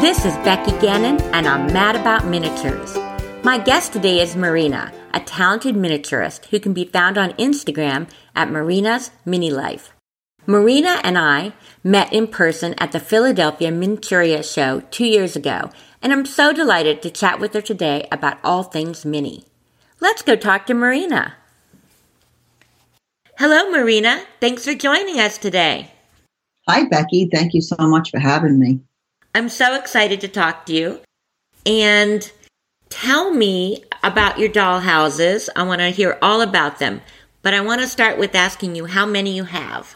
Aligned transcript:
This 0.00 0.24
is 0.24 0.32
Becky 0.36 0.72
Gannon, 0.80 1.20
and 1.34 1.46
I'm 1.46 1.70
mad 1.74 1.94
about 1.94 2.24
miniatures. 2.24 2.96
My 3.44 3.58
guest 3.58 3.92
today 3.92 4.22
is 4.22 4.34
Marina, 4.34 4.90
a 5.12 5.20
talented 5.20 5.74
miniaturist 5.74 6.46
who 6.46 6.58
can 6.58 6.72
be 6.72 6.86
found 6.86 7.18
on 7.18 7.34
Instagram 7.34 8.08
at 8.34 8.50
Marina's 8.50 9.10
Mini 9.26 9.50
Life. 9.50 9.92
Marina 10.46 11.02
and 11.04 11.18
I 11.18 11.52
met 11.84 12.14
in 12.14 12.28
person 12.28 12.74
at 12.78 12.92
the 12.92 12.98
Philadelphia 12.98 13.70
Miniaturia 13.70 14.42
Show 14.42 14.80
two 14.90 15.04
years 15.04 15.36
ago, 15.36 15.70
and 16.00 16.14
I'm 16.14 16.24
so 16.24 16.54
delighted 16.54 17.02
to 17.02 17.10
chat 17.10 17.38
with 17.38 17.52
her 17.52 17.60
today 17.60 18.08
about 18.10 18.38
all 18.42 18.62
things 18.62 19.04
mini. 19.04 19.44
Let's 20.00 20.22
go 20.22 20.34
talk 20.34 20.64
to 20.68 20.72
Marina. 20.74 21.34
Hello, 23.36 23.70
Marina. 23.70 24.22
Thanks 24.40 24.64
for 24.64 24.74
joining 24.74 25.20
us 25.20 25.36
today. 25.36 25.90
Hi, 26.66 26.84
Becky. 26.84 27.28
Thank 27.30 27.52
you 27.52 27.60
so 27.60 27.76
much 27.80 28.10
for 28.10 28.18
having 28.18 28.58
me. 28.58 28.80
I'm 29.34 29.48
so 29.48 29.76
excited 29.76 30.20
to 30.22 30.28
talk 30.28 30.66
to 30.66 30.72
you. 30.72 31.00
And 31.66 32.30
tell 32.88 33.32
me 33.32 33.84
about 34.02 34.38
your 34.38 34.48
doll 34.48 34.80
houses. 34.80 35.50
I 35.54 35.62
want 35.62 35.80
to 35.80 35.90
hear 35.90 36.18
all 36.22 36.40
about 36.40 36.78
them. 36.78 37.00
But 37.42 37.54
I 37.54 37.60
want 37.60 37.80
to 37.80 37.86
start 37.86 38.18
with 38.18 38.34
asking 38.34 38.76
you 38.76 38.86
how 38.86 39.06
many 39.06 39.34
you 39.34 39.44
have. 39.44 39.94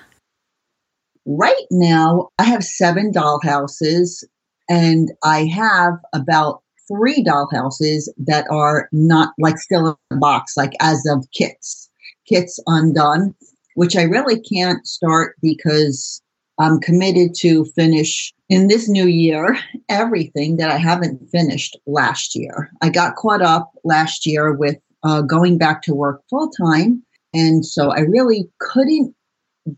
Right 1.26 1.66
now, 1.70 2.28
I 2.38 2.44
have 2.44 2.64
seven 2.64 3.12
doll 3.12 3.40
houses, 3.42 4.24
and 4.68 5.10
I 5.22 5.46
have 5.46 5.94
about 6.12 6.62
three 6.86 7.22
doll 7.22 7.48
houses 7.50 8.12
that 8.18 8.46
are 8.50 8.88
not 8.92 9.32
like 9.38 9.58
still 9.58 9.88
in 9.88 9.94
the 10.10 10.16
box, 10.16 10.56
like 10.56 10.72
as 10.80 11.02
of 11.06 11.26
kits 11.32 11.84
kits 12.26 12.58
undone, 12.66 13.34
which 13.74 13.96
I 13.96 14.02
really 14.02 14.40
can't 14.40 14.86
start 14.86 15.36
because 15.42 16.22
I'm 16.58 16.80
committed 16.80 17.34
to 17.38 17.64
finish 17.64 18.32
in 18.48 18.68
this 18.68 18.88
new 18.88 19.06
year 19.06 19.58
everything 19.88 20.56
that 20.56 20.70
I 20.70 20.76
haven't 20.76 21.28
finished 21.30 21.78
last 21.86 22.34
year. 22.34 22.70
I 22.82 22.90
got 22.90 23.16
caught 23.16 23.42
up 23.42 23.72
last 23.84 24.26
year 24.26 24.52
with 24.52 24.76
uh, 25.02 25.22
going 25.22 25.58
back 25.58 25.82
to 25.82 25.94
work 25.94 26.22
full 26.30 26.50
time. 26.50 27.02
And 27.32 27.64
so 27.64 27.90
I 27.90 28.00
really 28.00 28.48
couldn't 28.60 29.14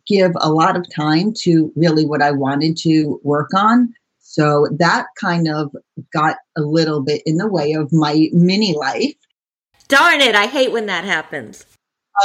give 0.06 0.32
a 0.36 0.50
lot 0.50 0.76
of 0.76 0.86
time 0.94 1.32
to 1.42 1.72
really 1.76 2.06
what 2.06 2.22
I 2.22 2.32
wanted 2.32 2.76
to 2.78 3.20
work 3.22 3.50
on. 3.54 3.92
So 4.20 4.68
that 4.78 5.06
kind 5.20 5.48
of 5.48 5.74
got 6.12 6.36
a 6.56 6.62
little 6.62 7.02
bit 7.02 7.22
in 7.24 7.36
the 7.36 7.48
way 7.48 7.72
of 7.72 7.92
my 7.92 8.28
mini 8.32 8.76
life. 8.76 9.14
Darn 9.88 10.20
it, 10.20 10.34
I 10.34 10.46
hate 10.46 10.72
when 10.72 10.86
that 10.86 11.04
happens. 11.04 11.64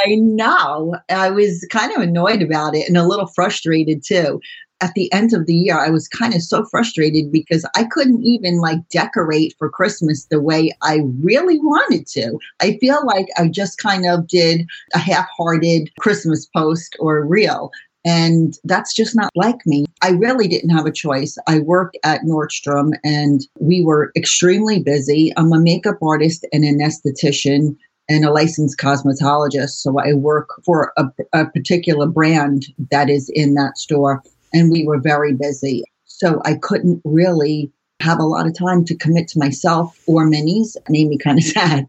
I 0.06 0.16
know. 0.16 0.96
I 1.10 1.30
was 1.30 1.66
kind 1.70 1.92
of 1.94 2.02
annoyed 2.02 2.42
about 2.42 2.76
it 2.76 2.88
and 2.88 2.98
a 2.98 3.06
little 3.06 3.28
frustrated 3.28 4.04
too. 4.04 4.40
At 4.82 4.94
the 4.96 5.12
end 5.14 5.34
of 5.34 5.46
the 5.46 5.56
year, 5.56 5.78
I 5.78 5.90
was 5.90 6.08
kind 6.08 6.34
of 6.34 6.42
so 6.42 6.66
frustrated 6.66 7.32
because 7.32 7.66
I 7.76 7.84
couldn't 7.84 8.24
even 8.24 8.58
like 8.58 8.80
decorate 8.90 9.56
for 9.60 9.70
Christmas 9.70 10.26
the 10.26 10.42
way 10.42 10.72
I 10.82 11.02
really 11.20 11.60
wanted 11.60 12.08
to. 12.08 12.40
I 12.60 12.78
feel 12.80 13.06
like 13.06 13.28
I 13.38 13.48
just 13.48 13.78
kind 13.78 14.06
of 14.08 14.28
did 14.28 14.68
a 14.94 15.00
half 15.00 15.28
hearted 15.38 15.92
Christmas 16.00 16.48
post 16.48 16.96
or 17.00 17.26
reel. 17.26 17.72
And 18.04 18.58
that's 18.64 18.96
just 18.96 19.16
not 19.16 19.30
like 19.36 19.66
me. 19.68 19.86
I 20.02 20.10
really 20.10 20.48
didn't 20.48 20.72
have 20.72 20.88
a 20.88 20.92
choice. 20.92 21.38
I 21.48 21.60
work 21.60 21.94
at 22.04 22.22
Nordstrom 22.22 22.94
and 23.04 23.42
we 23.60 23.84
were 23.84 24.12
extremely 24.16 24.82
busy. 24.82 25.32
I'm 25.38 25.54
a 25.54 25.60
makeup 25.60 26.02
artist 26.02 26.46
and 26.52 26.64
an 26.64 26.80
esthetician 26.80 27.78
and 28.10 28.26
a 28.26 28.32
licensed 28.32 28.80
cosmetologist. 28.80 29.82
So 29.82 30.00
I 30.00 30.14
work 30.14 30.50
for 30.66 30.92
a, 30.98 31.06
a 31.34 31.46
particular 31.46 32.08
brand 32.08 32.66
that 32.90 33.10
is 33.10 33.30
in 33.30 33.54
that 33.54 33.78
store, 33.78 34.24
and 34.54 34.72
we 34.72 34.86
were 34.86 35.00
very 35.00 35.34
busy. 35.34 35.84
So 36.06 36.42
I 36.46 36.56
couldn't 36.56 37.02
really 37.04 37.72
have 38.02 38.20
a 38.20 38.24
lot 38.24 38.48
of 38.48 38.58
time 38.58 38.86
to 38.86 38.96
commit 38.96 39.28
to 39.30 39.40
myself 39.40 40.00
or 40.08 40.26
minis. 40.26 40.76
It 40.76 40.84
made 40.90 41.08
me 41.08 41.18
kind 41.18 41.38
of 41.38 41.44
sad. 41.58 41.88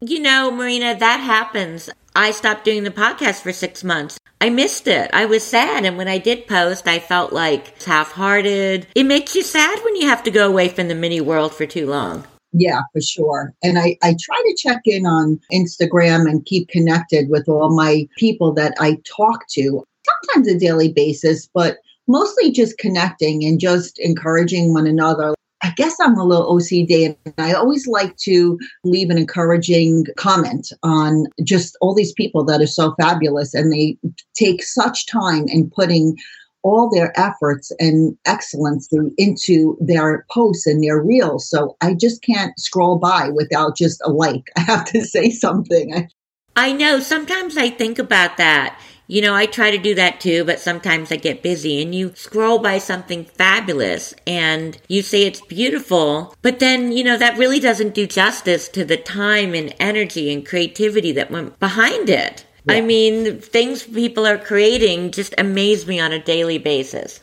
You 0.00 0.20
know, 0.20 0.50
Marina, 0.50 0.94
that 0.98 1.20
happens. 1.20 1.88
I 2.14 2.30
stopped 2.30 2.64
doing 2.64 2.84
the 2.84 2.90
podcast 2.90 3.42
for 3.42 3.52
six 3.52 3.82
months. 3.82 4.18
I 4.40 4.50
missed 4.50 4.86
it. 4.86 5.10
I 5.12 5.24
was 5.24 5.42
sad. 5.42 5.84
And 5.84 5.96
when 5.96 6.08
I 6.08 6.18
did 6.18 6.46
post, 6.46 6.86
I 6.86 6.98
felt 6.98 7.32
like 7.32 7.82
half 7.82 8.12
hearted. 8.12 8.86
It 8.94 9.04
makes 9.04 9.34
you 9.34 9.42
sad 9.42 9.78
when 9.84 9.96
you 9.96 10.08
have 10.08 10.22
to 10.24 10.30
go 10.30 10.46
away 10.46 10.68
from 10.68 10.88
the 10.88 10.94
mini 10.94 11.20
world 11.20 11.54
for 11.54 11.66
too 11.66 11.86
long. 11.86 12.24
Yeah, 12.52 12.80
for 12.92 13.00
sure. 13.00 13.54
And 13.62 13.78
I, 13.78 13.96
I 14.02 14.14
try 14.20 14.36
to 14.36 14.56
check 14.56 14.82
in 14.84 15.06
on 15.06 15.40
Instagram 15.52 16.28
and 16.28 16.44
keep 16.44 16.68
connected 16.68 17.28
with 17.28 17.48
all 17.48 17.74
my 17.74 18.06
people 18.16 18.52
that 18.54 18.74
I 18.78 18.98
talk 19.04 19.46
to, 19.52 19.84
sometimes 20.06 20.48
a 20.48 20.58
daily 20.58 20.92
basis, 20.92 21.48
but 21.52 21.78
mostly 22.08 22.50
just 22.50 22.78
connecting 22.78 23.44
and 23.44 23.60
just 23.60 23.98
encouraging 23.98 24.72
one 24.72 24.86
another. 24.86 25.34
I 25.62 25.72
guess 25.76 25.96
I'm 26.00 26.16
a 26.16 26.24
little 26.24 26.54
OCD 26.54 27.16
and 27.24 27.34
I 27.38 27.52
always 27.54 27.86
like 27.86 28.16
to 28.18 28.58
leave 28.84 29.10
an 29.10 29.18
encouraging 29.18 30.04
comment 30.16 30.70
on 30.82 31.24
just 31.42 31.76
all 31.80 31.94
these 31.94 32.12
people 32.12 32.44
that 32.44 32.60
are 32.60 32.66
so 32.66 32.94
fabulous 33.00 33.54
and 33.54 33.72
they 33.72 33.96
take 34.34 34.62
such 34.62 35.06
time 35.06 35.46
in 35.48 35.70
putting 35.70 36.16
all 36.62 36.90
their 36.90 37.18
efforts 37.18 37.70
and 37.78 38.16
excellence 38.26 38.88
into 39.16 39.76
their 39.80 40.26
posts 40.30 40.66
and 40.66 40.82
their 40.82 41.00
reels. 41.00 41.48
So 41.48 41.76
I 41.80 41.94
just 41.94 42.22
can't 42.22 42.58
scroll 42.58 42.98
by 42.98 43.30
without 43.30 43.76
just 43.76 44.02
a 44.04 44.10
like. 44.10 44.44
I 44.56 44.60
have 44.60 44.84
to 44.86 45.02
say 45.02 45.30
something. 45.30 46.08
I 46.56 46.72
know. 46.72 47.00
Sometimes 47.00 47.56
I 47.56 47.70
think 47.70 47.98
about 47.98 48.36
that. 48.38 48.80
You 49.08 49.22
know, 49.22 49.34
I 49.34 49.46
try 49.46 49.70
to 49.70 49.78
do 49.78 49.94
that 49.94 50.20
too, 50.20 50.44
but 50.44 50.60
sometimes 50.60 51.12
I 51.12 51.16
get 51.16 51.42
busy 51.42 51.80
and 51.80 51.94
you 51.94 52.12
scroll 52.14 52.58
by 52.58 52.78
something 52.78 53.24
fabulous 53.24 54.14
and 54.26 54.78
you 54.88 55.02
say 55.02 55.22
it's 55.22 55.40
beautiful, 55.40 56.34
but 56.42 56.58
then, 56.58 56.90
you 56.92 57.04
know, 57.04 57.16
that 57.16 57.38
really 57.38 57.60
doesn't 57.60 57.94
do 57.94 58.06
justice 58.06 58.68
to 58.70 58.84
the 58.84 58.96
time 58.96 59.54
and 59.54 59.74
energy 59.78 60.32
and 60.32 60.46
creativity 60.46 61.12
that 61.12 61.30
went 61.30 61.58
behind 61.60 62.10
it. 62.10 62.44
Yeah. 62.64 62.74
I 62.74 62.80
mean, 62.80 63.40
things 63.40 63.84
people 63.84 64.26
are 64.26 64.38
creating 64.38 65.12
just 65.12 65.34
amaze 65.38 65.86
me 65.86 66.00
on 66.00 66.12
a 66.12 66.22
daily 66.22 66.58
basis. 66.58 67.20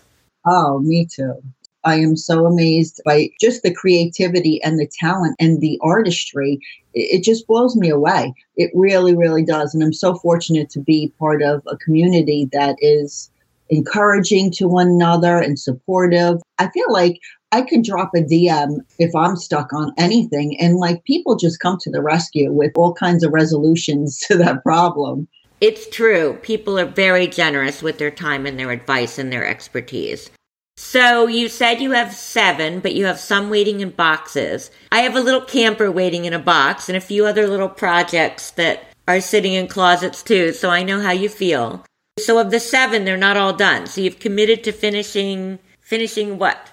Oh, 0.47 0.79
me 0.79 1.05
too. 1.05 1.41
I 1.83 1.95
am 1.95 2.16
so 2.16 2.45
amazed 2.45 3.01
by 3.05 3.29
just 3.41 3.63
the 3.63 3.73
creativity 3.73 4.61
and 4.63 4.79
the 4.79 4.89
talent 4.99 5.35
and 5.39 5.59
the 5.59 5.79
artistry. 5.81 6.59
It 6.94 7.23
just 7.23 7.47
blows 7.47 7.75
me 7.75 7.89
away. 7.89 8.33
It 8.55 8.71
really, 8.73 9.16
really 9.16 9.44
does. 9.44 9.73
And 9.73 9.83
I'm 9.83 9.94
so 9.94 10.16
fortunate 10.16 10.69
to 10.71 10.79
be 10.79 11.13
part 11.19 11.41
of 11.41 11.61
a 11.67 11.77
community 11.77 12.49
that 12.53 12.75
is 12.79 13.29
encouraging 13.69 14.51
to 14.51 14.67
one 14.67 14.88
another 14.88 15.38
and 15.38 15.59
supportive. 15.59 16.41
I 16.59 16.69
feel 16.69 16.91
like 16.91 17.19
I 17.51 17.61
could 17.61 17.83
drop 17.83 18.11
a 18.15 18.19
DM 18.19 18.79
if 19.00 19.15
I'm 19.15 19.35
stuck 19.35 19.73
on 19.73 19.94
anything, 19.97 20.59
and 20.59 20.77
like 20.77 21.03
people 21.03 21.35
just 21.35 21.59
come 21.59 21.77
to 21.81 21.91
the 21.91 22.01
rescue 22.01 22.51
with 22.51 22.71
all 22.75 22.94
kinds 22.94 23.23
of 23.23 23.31
resolutions 23.31 24.19
to 24.27 24.38
that 24.38 24.63
problem. 24.63 25.27
It's 25.61 25.89
true. 25.89 26.38
People 26.41 26.77
are 26.77 26.85
very 26.85 27.27
generous 27.27 27.81
with 27.81 27.97
their 27.97 28.11
time 28.11 28.45
and 28.45 28.59
their 28.59 28.71
advice 28.71 29.17
and 29.17 29.31
their 29.31 29.47
expertise. 29.47 30.29
So 30.78 31.28
you 31.28 31.50
said 31.50 31.81
you 31.81 31.91
have 31.91 32.13
seven, 32.13 32.79
but 32.79 32.95
you 32.95 33.06
have 33.06 33.19
some 33.19 33.50
waiting 33.50 33.81
in 33.81 33.91
boxes. 33.91 34.72
I 34.91 35.01
have 35.01 35.16
a 35.16 35.22
little 35.22 35.41
camper 35.41 35.91
waiting 35.91 36.25
in 36.25 36.34
a 36.34 36.39
box 36.39 36.89
and 36.89 36.97
a 36.97 37.01
few 37.01 37.25
other 37.25 37.47
little 37.47 37.69
projects 37.69 38.51
that 38.51 38.85
are 39.07 39.22
sitting 39.22 39.53
in 39.53 39.67
closets 39.67 40.23
too, 40.23 40.53
so 40.53 40.69
I 40.69 40.83
know 40.83 41.01
how 41.01 41.12
you 41.12 41.29
feel. 41.29 41.83
So 42.19 42.39
of 42.39 42.51
the 42.51 42.59
seven, 42.59 43.06
they're 43.06 43.17
not 43.17 43.38
all 43.38 43.53
done. 43.53 43.88
So 43.88 44.01
you've 44.01 44.19
committed 44.19 44.63
to 44.63 44.72
finishing 44.72 45.59
finishing 45.81 46.38
what? 46.38 46.72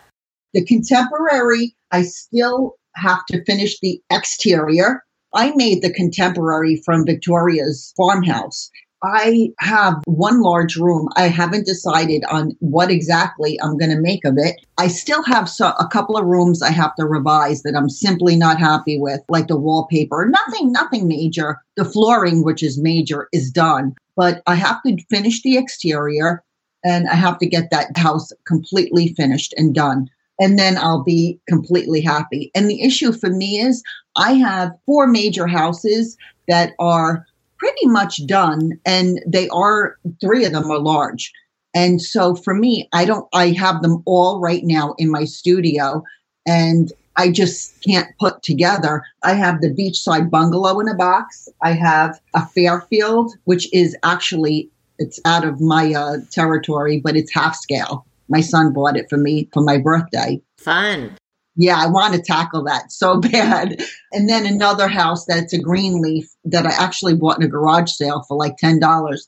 The 0.55 0.65
contemporary, 0.65 1.75
I 1.91 2.03
still 2.03 2.77
have 2.95 3.25
to 3.27 3.45
finish 3.45 3.79
the 3.81 4.03
exterior 4.11 5.03
I 5.33 5.53
made 5.55 5.83
the 5.83 5.93
contemporary 5.93 6.83
from 6.85 7.07
Victoria's 7.07 7.93
farmhouse. 7.97 8.71
I 9.03 9.51
have 9.59 10.03
one 10.05 10.43
large 10.43 10.77
room. 10.77 11.09
I 11.17 11.29
haven't 11.29 11.67
decided 11.67 12.23
on 12.31 12.57
what 12.61 12.91
exactly 12.91 13.59
I'm 13.63 13.79
going 13.79 13.91
to 13.91 14.01
make 14.01 14.25
of 14.25 14.37
it. 14.37 14.57
I 14.79 14.89
still 14.89 15.23
have 15.25 15.49
so, 15.49 15.73
a 15.79 15.89
couple 15.89 16.17
of 16.17 16.27
rooms 16.27 16.63
I 16.63 16.71
have 16.71 16.95
to 16.97 17.07
revise 17.07 17.63
that 17.63 17.77
I'm 17.77 17.89
simply 17.89 18.37
not 18.37 18.59
happy 18.59 18.99
with, 18.99 19.21
like 19.29 19.49
the 19.49 19.57
wallpaper. 19.57 20.29
Nothing, 20.29 20.73
nothing 20.73 21.09
major. 21.09 21.59
The 21.77 21.85
flooring, 21.85 22.45
which 22.45 22.63
is 22.63 22.81
major, 22.81 23.29
is 23.33 23.51
done, 23.51 23.95
but 24.17 24.43
I 24.47 24.55
have 24.57 24.83
to 24.83 24.97
finish 25.09 25.43
the 25.43 25.57
exterior 25.57 26.43
and 26.85 27.09
I 27.09 27.15
have 27.15 27.39
to 27.39 27.47
get 27.47 27.71
that 27.71 27.97
house 27.97 28.33
completely 28.47 29.15
finished 29.15 29.55
and 29.57 29.75
done 29.75 30.11
and 30.41 30.59
then 30.59 30.79
I'll 30.79 31.05
be 31.05 31.39
completely 31.47 32.01
happy. 32.01 32.51
And 32.55 32.69
the 32.69 32.83
issue 32.83 33.13
for 33.13 33.29
me 33.29 33.61
is 33.61 33.83
I 34.17 34.33
have 34.33 34.73
four 34.87 35.07
major 35.07 35.47
houses 35.47 36.17
that 36.49 36.73
are 36.79 37.27
pretty 37.61 37.87
much 37.87 38.27
done, 38.27 38.73
and 38.85 39.21
they 39.27 39.49
are 39.51 39.99
three 40.21 40.45
of 40.45 40.53
them 40.53 40.69
are 40.71 40.81
large. 40.81 41.31
And 41.75 42.03
so 42.03 42.35
for 42.35 42.55
me, 42.55 42.89
I 42.93 43.05
don't, 43.05 43.29
I 43.33 43.51
have 43.51 43.83
them 43.83 44.03
all 44.07 44.41
right 44.41 44.65
now 44.65 44.95
in 44.99 45.11
my 45.11 45.25
studio, 45.25 46.03
and 46.47 46.91
I 47.17 47.31
just 47.31 47.81
can't 47.85 48.09
put 48.19 48.43
together. 48.43 49.05
I 49.23 49.35
have 49.35 49.61
the 49.61 49.69
beachside 49.69 50.31
bungalow 50.31 50.81
in 50.81 50.89
a 50.89 50.95
box. 50.95 51.49
I 51.63 51.73
have 51.73 52.19
a 52.35 52.47
Fairfield, 52.47 53.35
which 53.45 53.73
is 53.73 53.97
actually 54.03 54.71
it's 54.99 55.21
out 55.25 55.45
of 55.45 55.61
my 55.61 55.95
uh, 55.95 56.17
territory, 56.31 57.01
but 57.03 57.17
it's 57.17 57.33
half 57.33 57.57
scale. 57.57 58.07
My 58.29 58.41
son 58.41 58.73
bought 58.73 58.97
it 58.97 59.07
for 59.09 59.17
me 59.17 59.49
for 59.53 59.63
my 59.63 59.79
birthday. 59.79 60.41
Fun. 60.59 61.17
Yeah, 61.57 61.77
I 61.79 61.89
want 61.89 62.15
to 62.15 62.23
tackle 62.23 62.65
that 62.65 62.93
so 62.93 63.21
bad. 63.21 63.83
And 64.13 64.29
then 64.29 64.47
another 64.47 64.89
house 64.89 65.25
that's 65.27 65.53
a 65.53 65.59
Greenleaf 65.59 66.27
that 66.45 66.67
I 66.67 66.73
actually 66.73 67.15
bought 67.15 67.39
in 67.39 67.45
a 67.45 67.49
garage 67.49 67.91
sale 67.91 68.25
for 68.29 68.37
like 68.37 68.57
$10. 68.63 69.19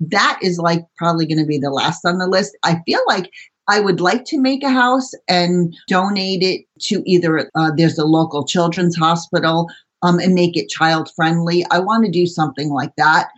That 0.00 0.38
is 0.42 0.58
like 0.58 0.84
probably 0.96 1.26
going 1.26 1.38
to 1.38 1.46
be 1.46 1.58
the 1.58 1.70
last 1.70 2.04
on 2.04 2.18
the 2.18 2.26
list. 2.26 2.56
I 2.62 2.80
feel 2.86 3.00
like 3.06 3.30
I 3.68 3.80
would 3.80 4.00
like 4.00 4.24
to 4.26 4.40
make 4.40 4.62
a 4.64 4.70
house 4.70 5.12
and 5.28 5.74
donate 5.86 6.42
it 6.42 6.66
to 6.86 7.02
either 7.06 7.50
uh, 7.54 7.70
there's 7.76 7.98
a 7.98 8.04
local 8.04 8.44
children's 8.44 8.96
hospital 8.96 9.68
um, 10.02 10.18
and 10.18 10.34
make 10.34 10.56
it 10.56 10.68
child 10.68 11.10
friendly. 11.14 11.64
I 11.70 11.78
want 11.78 12.04
to 12.04 12.10
do 12.10 12.26
something 12.26 12.70
like 12.70 12.94
that. 12.96 13.28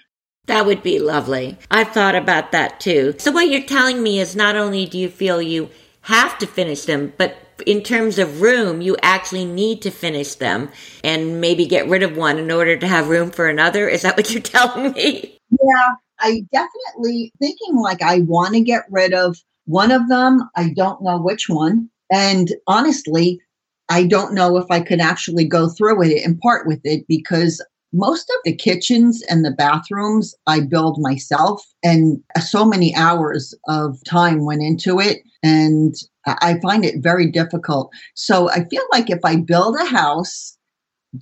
That 0.47 0.67
would 0.67 0.83
be 0.83 0.99
lovely. 0.99 1.59
I've 1.71 1.93
thought 1.93 2.15
about 2.15 2.51
that 2.53 2.81
too. 2.81 3.15
So, 3.19 3.31
what 3.31 3.49
you're 3.49 3.63
telling 3.63 4.03
me 4.03 4.19
is 4.19 4.35
not 4.35 4.57
only 4.57 4.87
do 4.87 4.99
you 4.99 5.09
feel 5.09 5.41
you 5.41 5.71
have 6.03 6.37
to 6.39 6.47
finish 6.47 6.85
them, 6.85 7.13
but 7.17 7.37
in 7.67 7.83
terms 7.83 8.19
of 8.19 8.41
room, 8.41 8.81
you 8.81 8.97
actually 9.03 9.45
need 9.45 9.83
to 9.83 9.91
finish 9.91 10.35
them 10.35 10.71
and 11.03 11.41
maybe 11.41 11.67
get 11.67 11.89
rid 11.89 12.03
of 12.03 12.17
one 12.17 12.39
in 12.39 12.51
order 12.51 12.77
to 12.77 12.87
have 12.87 13.09
room 13.09 13.31
for 13.31 13.49
another. 13.49 13.89
Is 13.89 14.03
that 14.03 14.17
what 14.17 14.31
you're 14.31 14.43
telling 14.43 14.93
me? 14.93 15.39
Yeah, 15.51 15.93
I 16.21 16.43
definitely 16.53 17.33
thinking 17.41 17.77
like 17.77 18.03
I 18.03 18.21
want 18.21 18.55
to 18.55 18.61
get 18.61 18.85
rid 18.91 19.15
of 19.15 19.39
one 19.67 19.91
of 19.91 20.09
them. 20.09 20.49
I 20.57 20.73
don't 20.75 21.03
know 21.03 21.21
which 21.21 21.49
one. 21.49 21.89
And 22.11 22.53
honestly, 22.67 23.41
I 23.89 24.05
don't 24.05 24.35
know 24.35 24.57
if 24.57 24.67
I 24.71 24.81
could 24.81 25.01
actually 25.01 25.45
go 25.45 25.69
through 25.69 25.99
with 25.99 26.11
it 26.11 26.25
and 26.25 26.41
part 26.41 26.67
with 26.67 26.81
it 26.85 27.07
because 27.09 27.63
most 27.93 28.31
of 28.31 28.37
the 28.45 28.57
kitchens 28.57 29.23
and 29.29 29.45
the 29.45 29.51
bathrooms 29.51 30.35
I 30.47 30.61
build 30.61 30.99
myself, 30.99 31.63
and 31.83 32.23
so 32.41 32.65
many 32.65 32.95
hours 32.95 33.55
of 33.69 34.03
time 34.05 34.47
went 34.47 34.63
into 34.63 34.99
it. 34.99 35.19
And 35.43 35.95
I 36.27 36.59
find 36.61 36.85
it 36.85 37.03
very 37.03 37.31
difficult. 37.31 37.93
So 38.15 38.51
I 38.51 38.65
feel 38.65 38.83
like 38.93 39.11
if 39.11 39.21
I 39.25 39.37
build 39.37 39.77
a 39.77 39.85
house 39.85 40.57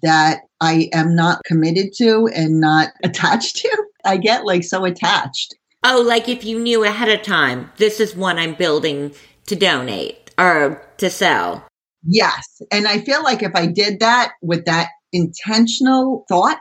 that 0.03 0.43
I 0.61 0.89
am 0.93 1.15
not 1.15 1.43
committed 1.45 1.93
to 1.99 2.29
and 2.35 2.61
not 2.61 2.91
attached 3.05 3.57
to, 3.57 3.85
I 4.05 4.17
get 4.17 4.45
like 4.45 4.65
so 4.65 4.85
attached. 4.85 5.55
Oh, 5.83 6.05
like 6.07 6.29
if 6.29 6.45
you 6.45 6.59
knew 6.59 6.85
ahead 6.85 7.09
of 7.09 7.23
time, 7.23 7.71
this 7.79 8.01
is 8.01 8.15
one 8.15 8.39
I'm 8.39 8.55
building 8.55 9.13
to 9.47 9.57
donate 9.57 10.31
or 10.39 10.87
to 10.99 11.09
sell. 11.09 11.67
Yes. 12.07 12.61
And 12.71 12.87
I 12.87 12.99
feel 12.99 13.23
like 13.23 13.43
if 13.43 13.55
I 13.55 13.67
did 13.67 14.01
that 14.01 14.33
with 14.43 14.67
that 14.67 14.89
intentional 15.13 16.25
thought, 16.29 16.59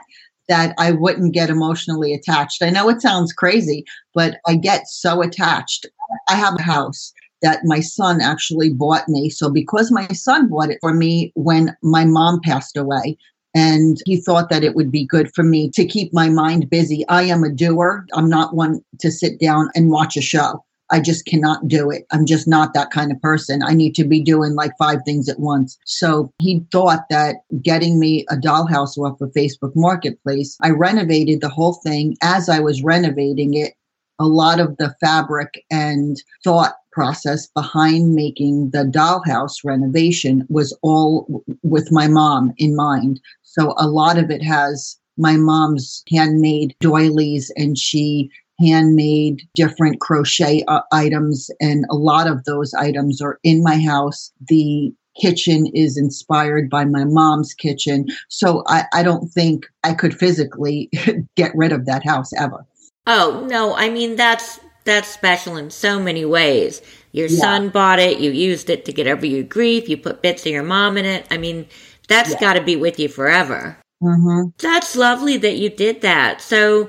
that 0.50 0.74
I 0.78 0.90
wouldn't 0.90 1.32
get 1.32 1.48
emotionally 1.48 2.12
attached. 2.12 2.60
I 2.60 2.70
know 2.70 2.88
it 2.88 3.00
sounds 3.00 3.32
crazy, 3.32 3.84
but 4.12 4.38
I 4.48 4.56
get 4.56 4.88
so 4.88 5.22
attached. 5.22 5.86
I 6.28 6.34
have 6.34 6.56
a 6.58 6.62
house 6.62 7.12
that 7.42 7.60
my 7.64 7.80
son 7.80 8.20
actually 8.20 8.70
bought 8.70 9.08
me. 9.08 9.30
So 9.30 9.50
because 9.50 9.90
my 9.90 10.08
son 10.08 10.48
bought 10.48 10.70
it 10.70 10.78
for 10.80 10.94
me 10.94 11.32
when 11.34 11.76
my 11.82 12.04
mom 12.04 12.40
passed 12.42 12.76
away, 12.76 13.16
and 13.54 13.98
he 14.06 14.16
thought 14.16 14.48
that 14.50 14.62
it 14.62 14.76
would 14.76 14.92
be 14.92 15.04
good 15.04 15.32
for 15.34 15.42
me 15.42 15.70
to 15.70 15.84
keep 15.84 16.12
my 16.14 16.28
mind 16.28 16.70
busy. 16.70 17.04
I 17.08 17.22
am 17.22 17.42
a 17.42 17.50
doer. 17.50 18.06
I'm 18.12 18.28
not 18.28 18.54
one 18.54 18.80
to 19.00 19.10
sit 19.10 19.40
down 19.40 19.70
and 19.74 19.90
watch 19.90 20.16
a 20.16 20.22
show. 20.22 20.64
I 20.92 21.00
just 21.00 21.24
cannot 21.24 21.68
do 21.68 21.90
it. 21.90 22.04
I'm 22.10 22.26
just 22.26 22.48
not 22.48 22.74
that 22.74 22.90
kind 22.90 23.12
of 23.12 23.22
person. 23.22 23.62
I 23.62 23.74
need 23.74 23.94
to 23.94 24.04
be 24.04 24.20
doing 24.20 24.54
like 24.54 24.72
five 24.78 24.98
things 25.04 25.28
at 25.28 25.38
once. 25.38 25.78
So 25.84 26.32
he 26.40 26.64
thought 26.72 27.04
that 27.10 27.36
getting 27.62 27.98
me 27.98 28.24
a 28.28 28.36
dollhouse 28.36 28.98
off 28.98 29.20
of 29.20 29.32
Facebook 29.32 29.72
Marketplace, 29.76 30.56
I 30.62 30.70
renovated 30.70 31.40
the 31.40 31.48
whole 31.48 31.74
thing. 31.84 32.16
As 32.22 32.48
I 32.48 32.58
was 32.60 32.82
renovating 32.82 33.54
it, 33.54 33.74
a 34.18 34.26
lot 34.26 34.60
of 34.60 34.76
the 34.76 34.94
fabric 35.00 35.64
and 35.70 36.22
thought 36.44 36.74
process 36.92 37.46
behind 37.48 38.14
making 38.14 38.70
the 38.70 38.84
dollhouse 38.84 39.64
renovation 39.64 40.46
was 40.48 40.76
all 40.82 41.42
with 41.62 41.90
my 41.92 42.08
mom 42.08 42.52
in 42.58 42.74
mind. 42.74 43.20
So 43.42 43.74
a 43.78 43.86
lot 43.86 44.18
of 44.18 44.30
it 44.30 44.42
has 44.42 44.96
my 45.16 45.36
mom's 45.36 46.02
handmade 46.10 46.74
doilies 46.80 47.52
and 47.56 47.76
she 47.76 48.30
handmade 48.58 49.42
different 49.54 50.00
crochet 50.00 50.62
uh, 50.68 50.82
items 50.92 51.50
and 51.60 51.86
a 51.90 51.94
lot 51.94 52.26
of 52.26 52.44
those 52.44 52.74
items 52.74 53.20
are 53.20 53.38
in 53.42 53.62
my 53.62 53.80
house. 53.80 54.32
The 54.48 54.92
kitchen 55.20 55.66
is 55.74 55.96
inspired 55.96 56.70
by 56.70 56.84
my 56.84 57.04
mom's 57.04 57.54
kitchen. 57.54 58.06
So 58.28 58.62
i, 58.66 58.84
I 58.92 59.02
don't 59.02 59.28
think 59.28 59.66
i 59.82 59.92
could 59.92 60.14
physically 60.14 60.90
get 61.36 61.52
rid 61.54 61.72
of 61.72 61.86
that 61.86 62.04
house 62.04 62.32
ever. 62.34 62.64
Oh 63.06 63.46
no 63.50 63.74
i 63.74 63.90
mean 63.90 64.16
that's 64.16 64.60
that's 64.84 65.08
special 65.08 65.56
in 65.56 65.70
so 65.70 66.00
many 66.00 66.24
ways 66.24 66.82
your 67.12 67.28
yeah. 67.28 67.38
son 67.38 67.68
bought 67.68 67.98
it 67.98 68.18
you 68.18 68.30
used 68.30 68.70
it 68.70 68.84
to 68.84 68.92
get 68.92 69.06
over 69.06 69.26
your 69.26 69.42
grief 69.42 69.88
you 69.88 69.96
put 69.96 70.22
bits 70.22 70.46
of 70.46 70.52
your 70.52 70.62
mom 70.62 70.96
in 70.96 71.04
it 71.04 71.26
i 71.30 71.36
mean 71.36 71.66
that's 72.08 72.30
yeah. 72.30 72.40
got 72.40 72.54
to 72.54 72.62
be 72.62 72.76
with 72.76 72.98
you 72.98 73.08
forever 73.08 73.76
mm-hmm. 74.02 74.48
that's 74.58 74.96
lovely 74.96 75.36
that 75.36 75.56
you 75.56 75.68
did 75.68 76.00
that 76.00 76.40
so 76.40 76.88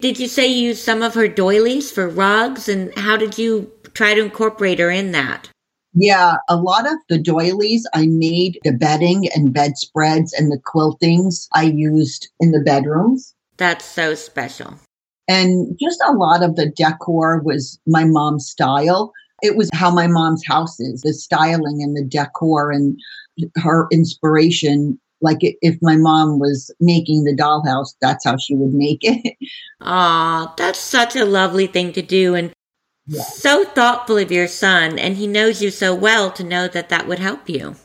did 0.00 0.20
you 0.20 0.28
say 0.28 0.46
you 0.46 0.68
used 0.68 0.84
some 0.84 1.02
of 1.02 1.14
her 1.14 1.26
doilies 1.26 1.90
for 1.90 2.08
rugs? 2.08 2.68
And 2.68 2.96
how 2.96 3.16
did 3.16 3.36
you 3.36 3.72
try 3.94 4.14
to 4.14 4.22
incorporate 4.22 4.78
her 4.78 4.90
in 4.90 5.10
that? 5.12 5.50
Yeah, 5.92 6.36
a 6.48 6.56
lot 6.56 6.86
of 6.86 6.98
the 7.08 7.18
doilies 7.18 7.84
I 7.94 8.06
made 8.06 8.60
the 8.62 8.72
bedding 8.72 9.28
and 9.34 9.52
bedspreads 9.52 10.32
and 10.32 10.52
the 10.52 10.60
quiltings 10.60 11.48
I 11.52 11.64
used 11.64 12.28
in 12.38 12.52
the 12.52 12.60
bedrooms. 12.60 13.34
That's 13.56 13.84
so 13.84 14.14
special. 14.14 14.78
And 15.28 15.78
just 15.78 16.00
a 16.06 16.12
lot 16.12 16.42
of 16.42 16.56
the 16.56 16.70
decor 16.70 17.40
was 17.44 17.78
my 17.86 18.04
mom's 18.04 18.48
style. 18.48 19.12
It 19.42 19.56
was 19.56 19.70
how 19.72 19.90
my 19.90 20.06
mom's 20.06 20.44
house 20.46 20.80
is, 20.80 21.02
the 21.02 21.12
styling 21.12 21.82
and 21.82 21.96
the 21.96 22.04
decor 22.04 22.72
and 22.72 22.98
her 23.56 23.86
inspiration 23.92 24.98
like 25.20 25.38
if 25.40 25.76
my 25.82 25.96
mom 25.96 26.38
was 26.38 26.72
making 26.80 27.24
the 27.24 27.34
dollhouse, 27.34 27.94
that's 28.00 28.24
how 28.24 28.36
she 28.36 28.54
would 28.54 28.74
make 28.74 29.00
it. 29.02 29.36
Ah, 29.80 30.54
that's 30.56 30.80
such 30.80 31.14
a 31.14 31.24
lovely 31.24 31.68
thing 31.68 31.92
to 31.92 32.02
do 32.02 32.34
and 32.34 32.52
yeah. 33.06 33.22
so 33.22 33.64
thoughtful 33.64 34.18
of 34.18 34.32
your 34.32 34.48
son. 34.48 34.98
And 34.98 35.16
he 35.16 35.28
knows 35.28 35.62
you 35.62 35.70
so 35.70 35.94
well 35.94 36.32
to 36.32 36.42
know 36.42 36.66
that 36.66 36.88
that 36.88 37.06
would 37.06 37.20
help 37.20 37.48
you. 37.48 37.76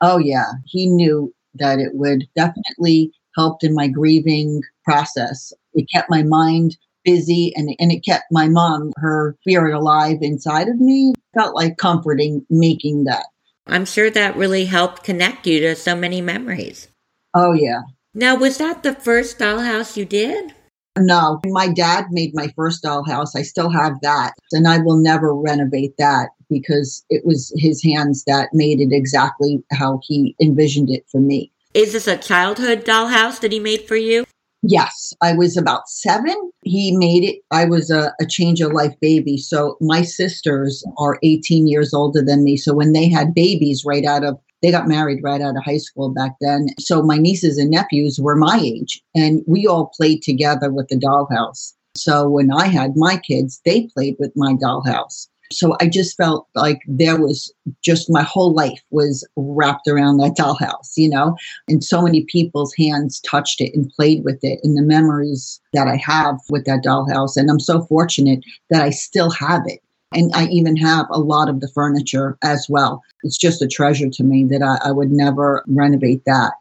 Oh, 0.00 0.18
yeah. 0.18 0.46
He 0.66 0.88
knew 0.88 1.32
that 1.54 1.78
it 1.78 1.94
would 1.94 2.26
definitely 2.34 3.12
help 3.36 3.62
in 3.62 3.72
my 3.72 3.86
grieving 3.86 4.60
process. 4.88 5.52
It 5.74 5.86
kept 5.92 6.10
my 6.10 6.22
mind 6.22 6.76
busy 7.04 7.52
and, 7.56 7.74
and 7.78 7.92
it 7.92 8.04
kept 8.04 8.24
my 8.30 8.48
mom, 8.48 8.92
her 8.96 9.36
spirit 9.42 9.74
alive 9.74 10.18
inside 10.22 10.68
of 10.68 10.80
me. 10.80 11.12
It 11.16 11.38
felt 11.38 11.54
like 11.54 11.76
comforting 11.76 12.44
making 12.48 13.04
that. 13.04 13.26
I'm 13.66 13.84
sure 13.84 14.10
that 14.10 14.36
really 14.36 14.64
helped 14.64 15.04
connect 15.04 15.46
you 15.46 15.60
to 15.60 15.76
so 15.76 15.94
many 15.94 16.20
memories. 16.20 16.88
Oh, 17.34 17.52
yeah. 17.52 17.82
Now, 18.14 18.34
was 18.34 18.56
that 18.58 18.82
the 18.82 18.94
first 18.94 19.38
dollhouse 19.38 19.96
you 19.96 20.06
did? 20.06 20.54
No, 20.96 21.40
my 21.44 21.68
dad 21.68 22.06
made 22.10 22.34
my 22.34 22.48
first 22.56 22.82
dollhouse. 22.82 23.36
I 23.36 23.42
still 23.42 23.70
have 23.70 24.00
that, 24.00 24.32
and 24.52 24.66
I 24.66 24.78
will 24.78 24.96
never 24.96 25.34
renovate 25.34 25.96
that 25.98 26.30
because 26.50 27.04
it 27.10 27.24
was 27.24 27.52
his 27.56 27.82
hands 27.84 28.24
that 28.26 28.48
made 28.52 28.80
it 28.80 28.92
exactly 28.92 29.62
how 29.70 30.00
he 30.02 30.34
envisioned 30.40 30.90
it 30.90 31.04
for 31.12 31.20
me. 31.20 31.52
Is 31.74 31.92
this 31.92 32.08
a 32.08 32.16
childhood 32.16 32.84
dollhouse 32.84 33.38
that 33.40 33.52
he 33.52 33.60
made 33.60 33.86
for 33.86 33.96
you? 33.96 34.24
Yes, 34.62 35.12
I 35.22 35.34
was 35.34 35.56
about 35.56 35.88
seven. 35.88 36.50
He 36.64 36.96
made 36.96 37.22
it. 37.22 37.40
I 37.50 37.64
was 37.64 37.90
a, 37.90 38.12
a, 38.20 38.26
change 38.26 38.60
of 38.60 38.72
life 38.72 38.94
baby. 39.00 39.36
So 39.36 39.76
my 39.80 40.02
sisters 40.02 40.84
are 40.98 41.18
18 41.22 41.68
years 41.68 41.94
older 41.94 42.22
than 42.22 42.42
me. 42.42 42.56
So 42.56 42.74
when 42.74 42.92
they 42.92 43.08
had 43.08 43.34
babies 43.34 43.84
right 43.86 44.04
out 44.04 44.24
of, 44.24 44.38
they 44.60 44.72
got 44.72 44.88
married 44.88 45.22
right 45.22 45.40
out 45.40 45.56
of 45.56 45.64
high 45.64 45.78
school 45.78 46.08
back 46.08 46.32
then. 46.40 46.66
So 46.80 47.02
my 47.02 47.18
nieces 47.18 47.56
and 47.56 47.70
nephews 47.70 48.18
were 48.20 48.34
my 48.34 48.58
age 48.60 49.00
and 49.14 49.42
we 49.46 49.66
all 49.66 49.92
played 49.96 50.22
together 50.22 50.72
with 50.72 50.88
the 50.88 50.96
dollhouse. 50.96 51.74
So 51.96 52.28
when 52.28 52.50
I 52.52 52.66
had 52.66 52.96
my 52.96 53.16
kids, 53.16 53.60
they 53.64 53.88
played 53.94 54.16
with 54.18 54.32
my 54.34 54.54
dollhouse. 54.54 55.28
So 55.50 55.76
I 55.80 55.88
just 55.88 56.16
felt 56.16 56.46
like 56.54 56.80
there 56.86 57.18
was 57.18 57.52
just 57.82 58.10
my 58.10 58.22
whole 58.22 58.52
life 58.52 58.82
was 58.90 59.26
wrapped 59.36 59.88
around 59.88 60.18
that 60.18 60.36
dollhouse, 60.36 60.92
you 60.96 61.08
know, 61.08 61.36
and 61.68 61.82
so 61.82 62.02
many 62.02 62.24
people's 62.24 62.74
hands 62.74 63.20
touched 63.20 63.60
it 63.60 63.74
and 63.74 63.90
played 63.90 64.24
with 64.24 64.38
it 64.42 64.60
and 64.62 64.76
the 64.76 64.82
memories 64.82 65.60
that 65.72 65.88
I 65.88 65.96
have 65.96 66.38
with 66.50 66.64
that 66.66 66.84
dollhouse. 66.84 67.36
And 67.36 67.50
I'm 67.50 67.60
so 67.60 67.82
fortunate 67.82 68.44
that 68.70 68.82
I 68.82 68.90
still 68.90 69.30
have 69.30 69.62
it. 69.66 69.80
And 70.12 70.30
I 70.34 70.46
even 70.46 70.76
have 70.76 71.06
a 71.10 71.18
lot 71.18 71.48
of 71.48 71.60
the 71.60 71.68
furniture 71.68 72.38
as 72.42 72.66
well. 72.68 73.02
It's 73.22 73.36
just 73.36 73.60
a 73.60 73.68
treasure 73.68 74.08
to 74.08 74.24
me 74.24 74.44
that 74.44 74.62
I, 74.62 74.88
I 74.88 74.92
would 74.92 75.10
never 75.10 75.62
renovate 75.66 76.24
that. 76.24 76.52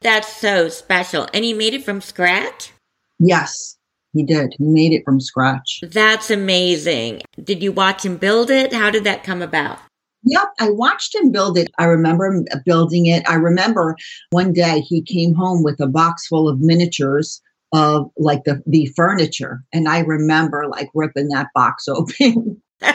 That's 0.00 0.34
so 0.34 0.68
special. 0.68 1.28
And 1.34 1.44
you 1.44 1.54
made 1.54 1.74
it 1.74 1.84
from 1.84 2.00
scratch? 2.00 2.72
Yes. 3.18 3.77
He 4.18 4.24
did. 4.24 4.52
He 4.58 4.64
made 4.64 4.92
it 4.92 5.04
from 5.04 5.20
scratch. 5.20 5.78
That's 5.80 6.28
amazing. 6.28 7.22
Did 7.40 7.62
you 7.62 7.70
watch 7.70 8.04
him 8.04 8.16
build 8.16 8.50
it? 8.50 8.72
How 8.72 8.90
did 8.90 9.04
that 9.04 9.22
come 9.22 9.42
about? 9.42 9.78
Yep, 10.24 10.54
I 10.58 10.70
watched 10.70 11.14
him 11.14 11.30
build 11.30 11.56
it. 11.56 11.70
I 11.78 11.84
remember 11.84 12.42
uh, 12.50 12.56
building 12.66 13.06
it. 13.06 13.22
I 13.30 13.34
remember 13.34 13.94
one 14.30 14.52
day 14.52 14.80
he 14.80 15.02
came 15.02 15.34
home 15.34 15.62
with 15.62 15.78
a 15.78 15.86
box 15.86 16.26
full 16.26 16.48
of 16.48 16.58
miniatures 16.58 17.40
of 17.72 18.10
like 18.16 18.42
the, 18.42 18.60
the 18.66 18.86
furniture. 18.96 19.62
And 19.72 19.88
I 19.88 20.00
remember 20.00 20.66
like 20.66 20.88
ripping 20.96 21.28
that 21.28 21.46
box 21.54 21.86
open. 21.88 22.60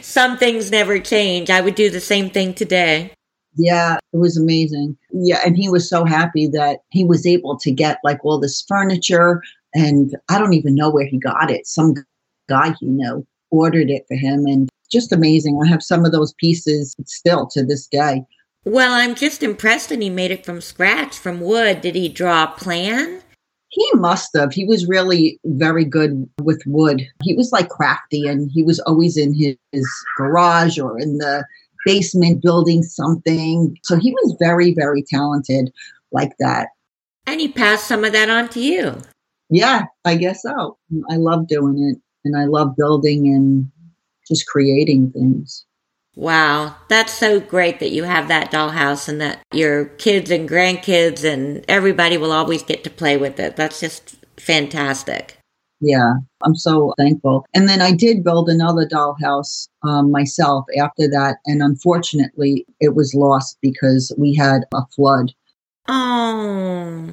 Some 0.00 0.38
things 0.38 0.70
never 0.70 1.00
change. 1.00 1.50
I 1.50 1.60
would 1.60 1.74
do 1.74 1.90
the 1.90 2.00
same 2.00 2.30
thing 2.30 2.54
today. 2.54 3.14
Yeah, 3.56 3.96
it 4.12 4.16
was 4.16 4.38
amazing. 4.38 4.96
Yeah, 5.12 5.40
and 5.44 5.56
he 5.56 5.68
was 5.68 5.88
so 5.88 6.04
happy 6.04 6.46
that 6.46 6.82
he 6.90 7.04
was 7.04 7.26
able 7.26 7.58
to 7.58 7.72
get 7.72 7.98
like 8.04 8.24
all 8.24 8.38
this 8.38 8.62
furniture 8.62 9.42
and 9.74 10.16
I 10.28 10.38
don't 10.38 10.54
even 10.54 10.74
know 10.74 10.90
where 10.90 11.06
he 11.06 11.18
got 11.18 11.50
it. 11.50 11.66
Some 11.66 11.94
guy 12.48 12.74
he 12.78 12.86
knew 12.86 13.26
ordered 13.50 13.90
it 13.90 14.04
for 14.08 14.16
him 14.16 14.46
and 14.46 14.68
just 14.90 15.12
amazing. 15.12 15.60
I 15.62 15.68
have 15.68 15.82
some 15.82 16.04
of 16.04 16.12
those 16.12 16.34
pieces 16.34 16.94
still 17.06 17.46
to 17.48 17.64
this 17.64 17.86
day. 17.86 18.24
Well, 18.64 18.92
I'm 18.92 19.14
just 19.14 19.42
impressed 19.42 19.88
that 19.88 20.00
he 20.00 20.10
made 20.10 20.30
it 20.30 20.44
from 20.44 20.60
scratch, 20.60 21.18
from 21.18 21.40
wood. 21.40 21.80
Did 21.80 21.94
he 21.94 22.08
draw 22.08 22.44
a 22.44 22.56
plan? 22.58 23.20
He 23.68 23.88
must 23.94 24.36
have. 24.36 24.52
He 24.52 24.64
was 24.64 24.86
really 24.86 25.40
very 25.44 25.84
good 25.84 26.28
with 26.42 26.62
wood. 26.66 27.02
He 27.22 27.34
was 27.34 27.50
like 27.52 27.70
crafty 27.70 28.28
and 28.28 28.50
he 28.52 28.62
was 28.62 28.78
always 28.80 29.16
in 29.16 29.34
his, 29.34 29.56
his 29.72 29.88
garage 30.18 30.78
or 30.78 30.98
in 30.98 31.18
the 31.18 31.44
basement 31.84 32.42
building 32.42 32.82
something. 32.82 33.76
So 33.82 33.96
he 33.96 34.12
was 34.12 34.36
very, 34.38 34.74
very 34.74 35.02
talented 35.02 35.72
like 36.12 36.32
that. 36.38 36.68
And 37.26 37.40
he 37.40 37.48
passed 37.48 37.86
some 37.86 38.04
of 38.04 38.12
that 38.12 38.28
on 38.28 38.48
to 38.50 38.60
you. 38.60 39.00
Yeah, 39.52 39.84
I 40.06 40.16
guess 40.16 40.42
so. 40.42 40.78
I 41.10 41.16
love 41.16 41.46
doing 41.46 41.78
it 41.78 42.00
and 42.24 42.36
I 42.36 42.46
love 42.46 42.74
building 42.74 43.26
and 43.26 43.70
just 44.26 44.46
creating 44.46 45.10
things. 45.12 45.66
Wow, 46.16 46.76
that's 46.88 47.12
so 47.12 47.38
great 47.38 47.78
that 47.80 47.90
you 47.90 48.04
have 48.04 48.28
that 48.28 48.50
dollhouse 48.50 49.10
and 49.10 49.20
that 49.20 49.42
your 49.52 49.86
kids 49.86 50.30
and 50.30 50.48
grandkids 50.48 51.22
and 51.22 51.64
everybody 51.68 52.16
will 52.16 52.32
always 52.32 52.62
get 52.62 52.82
to 52.84 52.90
play 52.90 53.18
with 53.18 53.38
it. 53.38 53.56
That's 53.56 53.78
just 53.78 54.16
fantastic. 54.38 55.36
Yeah, 55.80 56.14
I'm 56.42 56.54
so 56.54 56.94
thankful. 56.96 57.44
And 57.52 57.68
then 57.68 57.82
I 57.82 57.92
did 57.92 58.24
build 58.24 58.48
another 58.48 58.86
dollhouse 58.86 59.68
um, 59.82 60.10
myself 60.10 60.64
after 60.78 61.08
that. 61.08 61.38
And 61.44 61.62
unfortunately, 61.62 62.64
it 62.80 62.94
was 62.94 63.14
lost 63.14 63.58
because 63.60 64.14
we 64.16 64.34
had 64.34 64.62
a 64.72 64.86
flood. 64.96 65.32
Oh. 65.88 67.10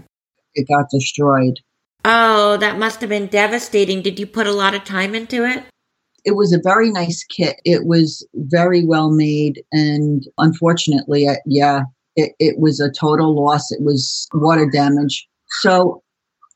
It 0.53 0.67
got 0.69 0.89
destroyed. 0.89 1.59
Oh, 2.05 2.57
that 2.57 2.79
must 2.79 3.01
have 3.01 3.09
been 3.09 3.27
devastating. 3.27 4.01
Did 4.01 4.19
you 4.19 4.25
put 4.25 4.47
a 4.47 4.53
lot 4.53 4.73
of 4.73 4.83
time 4.83 5.13
into 5.13 5.45
it? 5.45 5.63
It 6.25 6.35
was 6.35 6.53
a 6.53 6.61
very 6.63 6.91
nice 6.91 7.23
kit. 7.23 7.57
It 7.65 7.85
was 7.85 8.25
very 8.35 8.85
well 8.85 9.09
made. 9.11 9.63
And 9.71 10.25
unfortunately, 10.37 11.27
uh, 11.27 11.35
yeah, 11.45 11.83
it, 12.15 12.33
it 12.39 12.59
was 12.59 12.79
a 12.79 12.91
total 12.91 13.35
loss. 13.35 13.71
It 13.71 13.81
was 13.81 14.27
water 14.33 14.69
damage. 14.69 15.27
So 15.61 16.01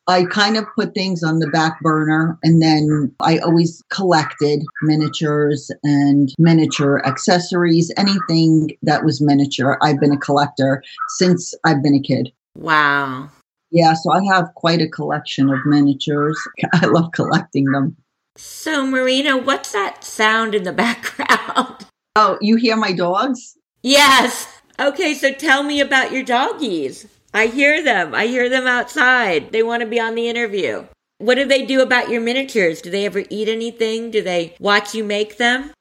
I 0.07 0.25
kind 0.25 0.57
of 0.57 0.65
put 0.75 0.93
things 0.93 1.23
on 1.23 1.39
the 1.39 1.47
back 1.47 1.79
burner 1.81 2.37
and 2.43 2.61
then 2.61 3.13
I 3.21 3.37
always 3.37 3.81
collected 3.89 4.61
miniatures 4.81 5.71
and 5.83 6.33
miniature 6.37 7.01
accessories, 7.05 7.89
anything 7.95 8.71
that 8.81 9.05
was 9.05 9.21
miniature. 9.21 9.77
I've 9.81 10.01
been 10.01 10.11
a 10.11 10.17
collector 10.17 10.83
since 11.17 11.53
I've 11.63 11.81
been 11.81 11.95
a 11.95 12.01
kid. 12.01 12.31
Wow. 12.55 13.29
Yeah, 13.73 13.93
so 13.95 14.11
I 14.11 14.23
have 14.25 14.53
quite 14.53 14.81
a 14.81 14.87
collection 14.87 15.49
of 15.49 15.57
miniatures. 15.65 16.39
I 16.73 16.85
love 16.85 17.11
collecting 17.11 17.65
them. 17.65 17.97
So, 18.37 18.85
Marina, 18.85 19.35
what's 19.35 19.71
that 19.71 20.03
sound 20.03 20.53
in 20.53 20.61
the 20.61 20.71
background? 20.85 21.87
Oh, 22.15 22.37
you 22.39 22.55
hear 22.55 22.75
my 22.75 22.93
dogs? 22.93 23.57
Yes. 23.81 24.47
Okay, 24.79 25.15
so 25.15 25.33
tell 25.33 25.63
me 25.63 25.81
about 25.81 26.11
your 26.11 26.23
doggies. 26.23 27.07
I 27.33 27.47
hear 27.47 27.83
them. 27.83 28.13
I 28.13 28.27
hear 28.27 28.47
them 28.47 28.67
outside. 28.67 29.51
They 29.51 29.63
want 29.63 29.81
to 29.81 29.89
be 29.89 29.99
on 29.99 30.13
the 30.13 30.29
interview. 30.29 30.85
What 31.17 31.35
do 31.35 31.45
they 31.45 31.65
do 31.65 31.81
about 31.81 32.09
your 32.09 32.21
miniatures? 32.21 32.79
Do 32.79 32.91
they 32.91 33.07
ever 33.07 33.23
eat 33.31 33.49
anything? 33.49 34.11
Do 34.11 34.21
they 34.21 34.55
watch 34.59 34.93
you 34.93 35.03
make 35.03 35.37
them? 35.37 35.71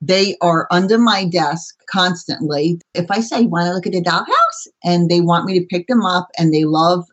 They 0.00 0.36
are 0.40 0.66
under 0.72 0.98
my 0.98 1.24
desk 1.24 1.76
constantly. 1.88 2.80
If 2.94 3.08
I 3.10 3.20
say, 3.20 3.46
want 3.46 3.66
to 3.66 3.72
look 3.72 3.86
at 3.86 3.92
the 3.92 4.02
dollhouse? 4.02 4.66
And 4.82 5.08
they 5.08 5.20
want 5.20 5.44
me 5.44 5.58
to 5.60 5.66
pick 5.66 5.86
them 5.86 6.04
up 6.04 6.28
and 6.38 6.52
they 6.52 6.64
love 6.64 7.06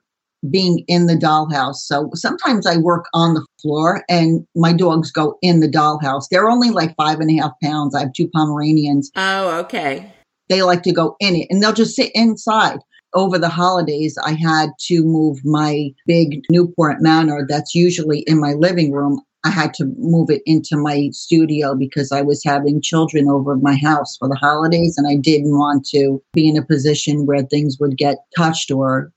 being 0.50 0.84
in 0.88 1.08
the 1.08 1.16
dollhouse. 1.16 1.78
So 1.78 2.10
sometimes 2.14 2.66
I 2.66 2.78
work 2.78 3.06
on 3.14 3.34
the 3.34 3.46
floor 3.62 4.04
and 4.10 4.46
my 4.56 4.74
dogs 4.74 5.12
go 5.12 5.38
in 5.42 5.60
the 5.60 5.68
dollhouse. 5.68 6.28
They're 6.30 6.50
only 6.50 6.70
like 6.70 6.96
five 6.96 7.20
and 7.20 7.30
a 7.32 7.42
half 7.42 7.52
pounds. 7.62 7.96
I 7.96 8.02
have 8.02 8.14
two 8.14 8.30
Pomeranians. 8.30 9.12
Oh, 9.16 9.60
okay. 9.60 10.12
They 10.50 10.62
like 10.62 10.84
to 10.84 10.94
go 10.94 11.16
in 11.20 11.36
it 11.36 11.48
and 11.50 11.62
they'll 11.62 11.74
just 11.74 11.96
sit 11.96 12.12
inside. 12.14 12.80
Over 13.16 13.38
the 13.38 13.50
holidays, 13.50 14.18
I 14.26 14.34
had 14.34 14.72
to 14.88 15.04
move 15.04 15.38
my 15.46 15.90
big 16.08 16.42
Newport 16.50 17.00
Manor 17.00 17.46
that's 17.48 17.76
usually 17.76 18.22
in 18.22 18.40
my 18.40 18.54
living 18.54 18.92
room. 18.92 19.22
I 19.46 19.52
had 19.52 19.74
to 19.76 19.86
move 19.98 20.32
it 20.32 20.42
into 20.48 20.78
my 20.78 21.10
studio 21.12 21.76
because 21.76 22.12
I 22.12 22.22
was 22.22 22.44
having 22.44 22.82
children 22.82 23.30
over 23.30 23.56
my 23.58 23.76
house 23.76 24.18
for 24.18 24.28
the 24.28 24.36
holidays 24.36 24.98
and 24.98 25.08
I 25.08 25.16
didn't 25.16 25.58
want 25.58 25.86
to 25.90 26.24
be 26.34 26.50
in 26.50 26.58
a 26.58 26.66
position 26.66 27.28
where 27.28 27.44
things 27.44 27.78
would 27.80 27.98
get 27.98 28.18
touched 28.36 28.72
or 28.72 29.12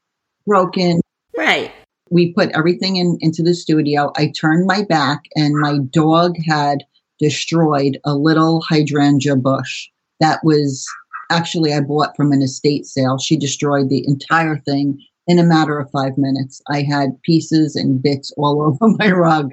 broken 0.47 1.01
Right. 1.47 1.73
We 2.11 2.33
put 2.33 2.51
everything 2.51 2.97
in 2.97 3.19
into 3.21 3.43
the 3.43 3.55
studio. 3.55 4.13
I 4.17 4.33
turned 4.39 4.67
my 4.67 4.83
back 4.83 5.23
and 5.37 5.55
my 5.55 5.79
dog 5.91 6.35
had 6.45 6.85
destroyed 7.21 7.99
a 8.05 8.15
little 8.15 8.61
hydrangea 8.63 9.37
bush 9.37 9.89
that 10.21 10.41
was 10.43 10.85
actually 11.31 11.73
I 11.73 11.81
bought 11.81 12.17
from 12.17 12.33
an 12.33 12.43
estate 12.43 12.85
sale. 12.87 13.19
She 13.19 13.37
destroyed 13.37 13.89
the 13.89 14.05
entire 14.07 14.59
thing 14.59 15.01
in 15.29 15.39
a 15.39 15.45
matter 15.45 15.79
of 15.79 15.91
5 15.91 16.19
minutes. 16.19 16.61
I 16.69 16.83
had 16.83 17.21
pieces 17.23 17.77
and 17.77 18.03
bits 18.03 18.33
all 18.37 18.63
over 18.83 18.95
my 18.99 19.11
rug. 19.11 19.53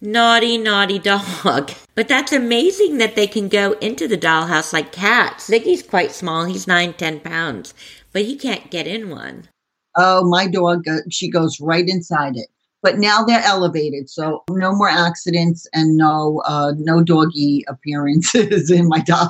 Naughty, 0.00 0.58
naughty 0.58 0.98
dog. 0.98 1.70
But 1.94 2.08
that's 2.08 2.32
amazing 2.32 2.98
that 2.98 3.14
they 3.14 3.28
can 3.28 3.48
go 3.48 3.72
into 3.74 4.08
the 4.08 4.18
dollhouse 4.18 4.72
like 4.72 4.90
cats. 4.90 5.48
Ziggy's 5.48 5.84
quite 5.84 6.10
small. 6.10 6.46
He's 6.46 6.66
nine, 6.66 6.94
ten 6.94 7.20
pounds, 7.20 7.74
but 8.12 8.22
he 8.22 8.36
can't 8.36 8.70
get 8.70 8.88
in 8.88 9.10
one. 9.10 9.48
Oh, 9.96 10.24
my 10.24 10.46
dog, 10.46 10.86
uh, 10.88 10.98
she 11.10 11.28
goes 11.30 11.60
right 11.60 11.88
inside 11.88 12.36
it. 12.36 12.48
But 12.82 12.98
now 12.98 13.22
they're 13.22 13.44
elevated, 13.44 14.10
so 14.10 14.42
no 14.50 14.74
more 14.74 14.88
accidents 14.88 15.68
and 15.72 15.96
no 15.96 16.42
uh, 16.44 16.72
no 16.76 17.04
doggy 17.04 17.64
appearances 17.68 18.70
in 18.72 18.88
my 18.88 18.98
dollhouse. 18.98 19.28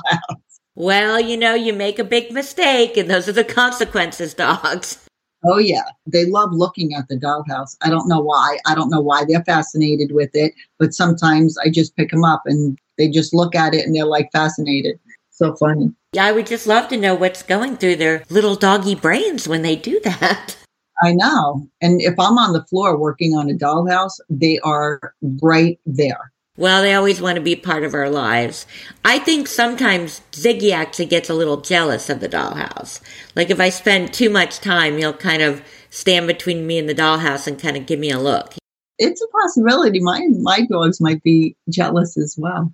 Well, 0.73 1.19
you 1.19 1.37
know, 1.37 1.53
you 1.53 1.71
make 1.71 1.99
a 1.99 2.03
big 2.03 2.31
mistake, 2.31 2.97
and 2.97 3.11
those 3.11 3.29
are 3.29 3.33
the 3.33 3.43
consequences, 3.43 4.33
dogs. 4.33 5.05
Oh 5.45 5.57
yeah, 5.59 5.83
they 6.07 6.25
love 6.25 6.49
looking 6.53 6.95
at 6.95 7.07
the 7.09 7.15
dollhouse. 7.15 7.75
I 7.81 7.89
don't 7.89 8.07
know 8.07 8.21
why. 8.21 8.57
I 8.65 8.73
don't 8.73 8.89
know 8.89 9.01
why 9.01 9.25
they're 9.25 9.43
fascinated 9.43 10.13
with 10.13 10.31
it, 10.33 10.53
but 10.79 10.93
sometimes 10.93 11.57
I 11.57 11.69
just 11.69 11.95
pick 11.95 12.11
them 12.11 12.23
up 12.23 12.43
and 12.45 12.77
they 12.97 13.09
just 13.09 13.33
look 13.33 13.53
at 13.53 13.73
it 13.73 13.85
and 13.85 13.93
they're 13.93 14.05
like 14.05 14.31
fascinated. 14.31 14.99
So 15.33 15.55
funny. 15.55 15.93
Yeah, 16.13 16.25
I 16.25 16.31
would 16.31 16.45
just 16.45 16.67
love 16.67 16.87
to 16.89 16.97
know 16.97 17.15
what's 17.15 17.41
going 17.41 17.77
through 17.77 17.95
their 17.95 18.23
little 18.29 18.55
doggy 18.55 18.95
brains 18.95 19.47
when 19.47 19.63
they 19.63 19.75
do 19.75 19.99
that. 20.03 20.55
I 21.01 21.13
know. 21.13 21.67
And 21.81 22.01
if 22.01 22.17
I'm 22.19 22.37
on 22.37 22.53
the 22.53 22.63
floor 22.65 22.97
working 22.97 23.33
on 23.33 23.49
a 23.49 23.53
dollhouse, 23.53 24.19
they 24.29 24.59
are 24.59 25.13
right 25.41 25.79
there. 25.85 26.31
Well, 26.55 26.83
they 26.83 26.93
always 26.93 27.19
want 27.19 27.37
to 27.37 27.41
be 27.41 27.55
part 27.55 27.83
of 27.83 27.95
our 27.95 28.11
lives. 28.11 28.67
I 29.03 29.17
think 29.17 29.47
sometimes 29.47 30.21
Ziggy 30.33 30.71
actually 30.71 31.07
gets 31.07 31.31
a 31.31 31.33
little 31.33 31.57
jealous 31.61 32.11
of 32.11 32.19
the 32.19 32.29
dollhouse. 32.29 33.01
Like 33.35 33.49
if 33.49 33.59
I 33.59 33.69
spend 33.69 34.13
too 34.13 34.29
much 34.29 34.59
time, 34.59 34.99
he'll 34.99 35.13
kind 35.13 35.41
of 35.41 35.63
stand 35.89 36.27
between 36.27 36.67
me 36.67 36.77
and 36.77 36.87
the 36.87 36.93
dollhouse 36.93 37.47
and 37.47 37.59
kind 37.59 37.75
of 37.75 37.87
give 37.87 37.99
me 37.99 38.11
a 38.11 38.19
look. 38.19 38.53
It's 38.99 39.21
a 39.21 39.27
possibility. 39.29 39.99
My 39.99 40.27
my 40.41 40.67
dogs 40.69 41.01
might 41.01 41.23
be 41.23 41.57
jealous 41.69 42.17
as 42.17 42.35
well. 42.37 42.71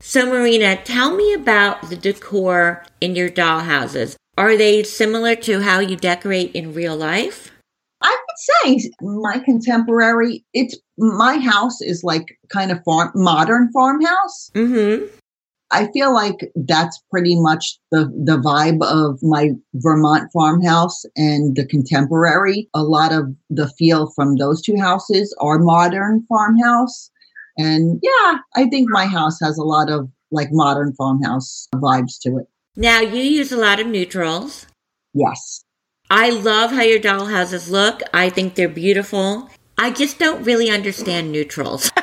So, 0.00 0.26
Marina, 0.26 0.76
tell 0.76 1.14
me 1.14 1.34
about 1.34 1.90
the 1.90 1.96
decor 1.96 2.84
in 3.00 3.16
your 3.16 3.28
dollhouses. 3.28 4.14
Are 4.36 4.56
they 4.56 4.84
similar 4.84 5.34
to 5.36 5.60
how 5.60 5.80
you 5.80 5.96
decorate 5.96 6.52
in 6.54 6.72
real 6.72 6.96
life? 6.96 7.50
I 8.00 8.10
would 8.10 8.76
say 8.78 8.90
my 9.00 9.40
contemporary, 9.40 10.44
it's 10.54 10.76
my 10.96 11.38
house 11.38 11.80
is 11.80 12.04
like 12.04 12.38
kind 12.48 12.70
of 12.70 12.82
farm, 12.84 13.10
modern 13.16 13.72
farmhouse. 13.72 14.50
Mm-hmm. 14.54 15.06
I 15.70 15.88
feel 15.92 16.14
like 16.14 16.50
that's 16.54 17.02
pretty 17.10 17.38
much 17.38 17.78
the, 17.90 18.04
the 18.24 18.38
vibe 18.38 18.82
of 18.82 19.18
my 19.22 19.50
Vermont 19.74 20.30
farmhouse 20.32 21.04
and 21.16 21.56
the 21.56 21.66
contemporary. 21.66 22.70
A 22.72 22.82
lot 22.82 23.12
of 23.12 23.34
the 23.50 23.68
feel 23.70 24.10
from 24.14 24.36
those 24.36 24.62
two 24.62 24.78
houses 24.78 25.36
are 25.40 25.58
modern 25.58 26.24
farmhouse. 26.28 27.10
And 27.58 28.00
yeah, 28.02 28.38
I 28.54 28.68
think 28.70 28.88
my 28.88 29.06
house 29.06 29.38
has 29.42 29.58
a 29.58 29.64
lot 29.64 29.90
of 29.90 30.08
like 30.30 30.48
modern 30.52 30.94
farmhouse 30.94 31.68
vibes 31.74 32.20
to 32.22 32.38
it. 32.38 32.46
Now, 32.76 33.00
you 33.00 33.20
use 33.20 33.50
a 33.50 33.56
lot 33.56 33.80
of 33.80 33.88
neutrals. 33.88 34.66
Yes. 35.12 35.64
I 36.10 36.30
love 36.30 36.70
how 36.70 36.82
your 36.82 37.00
dollhouses 37.00 37.68
look. 37.68 38.00
I 38.14 38.30
think 38.30 38.54
they're 38.54 38.68
beautiful. 38.68 39.50
I 39.76 39.90
just 39.90 40.18
don't 40.18 40.44
really 40.44 40.70
understand 40.70 41.32
neutrals. 41.32 41.90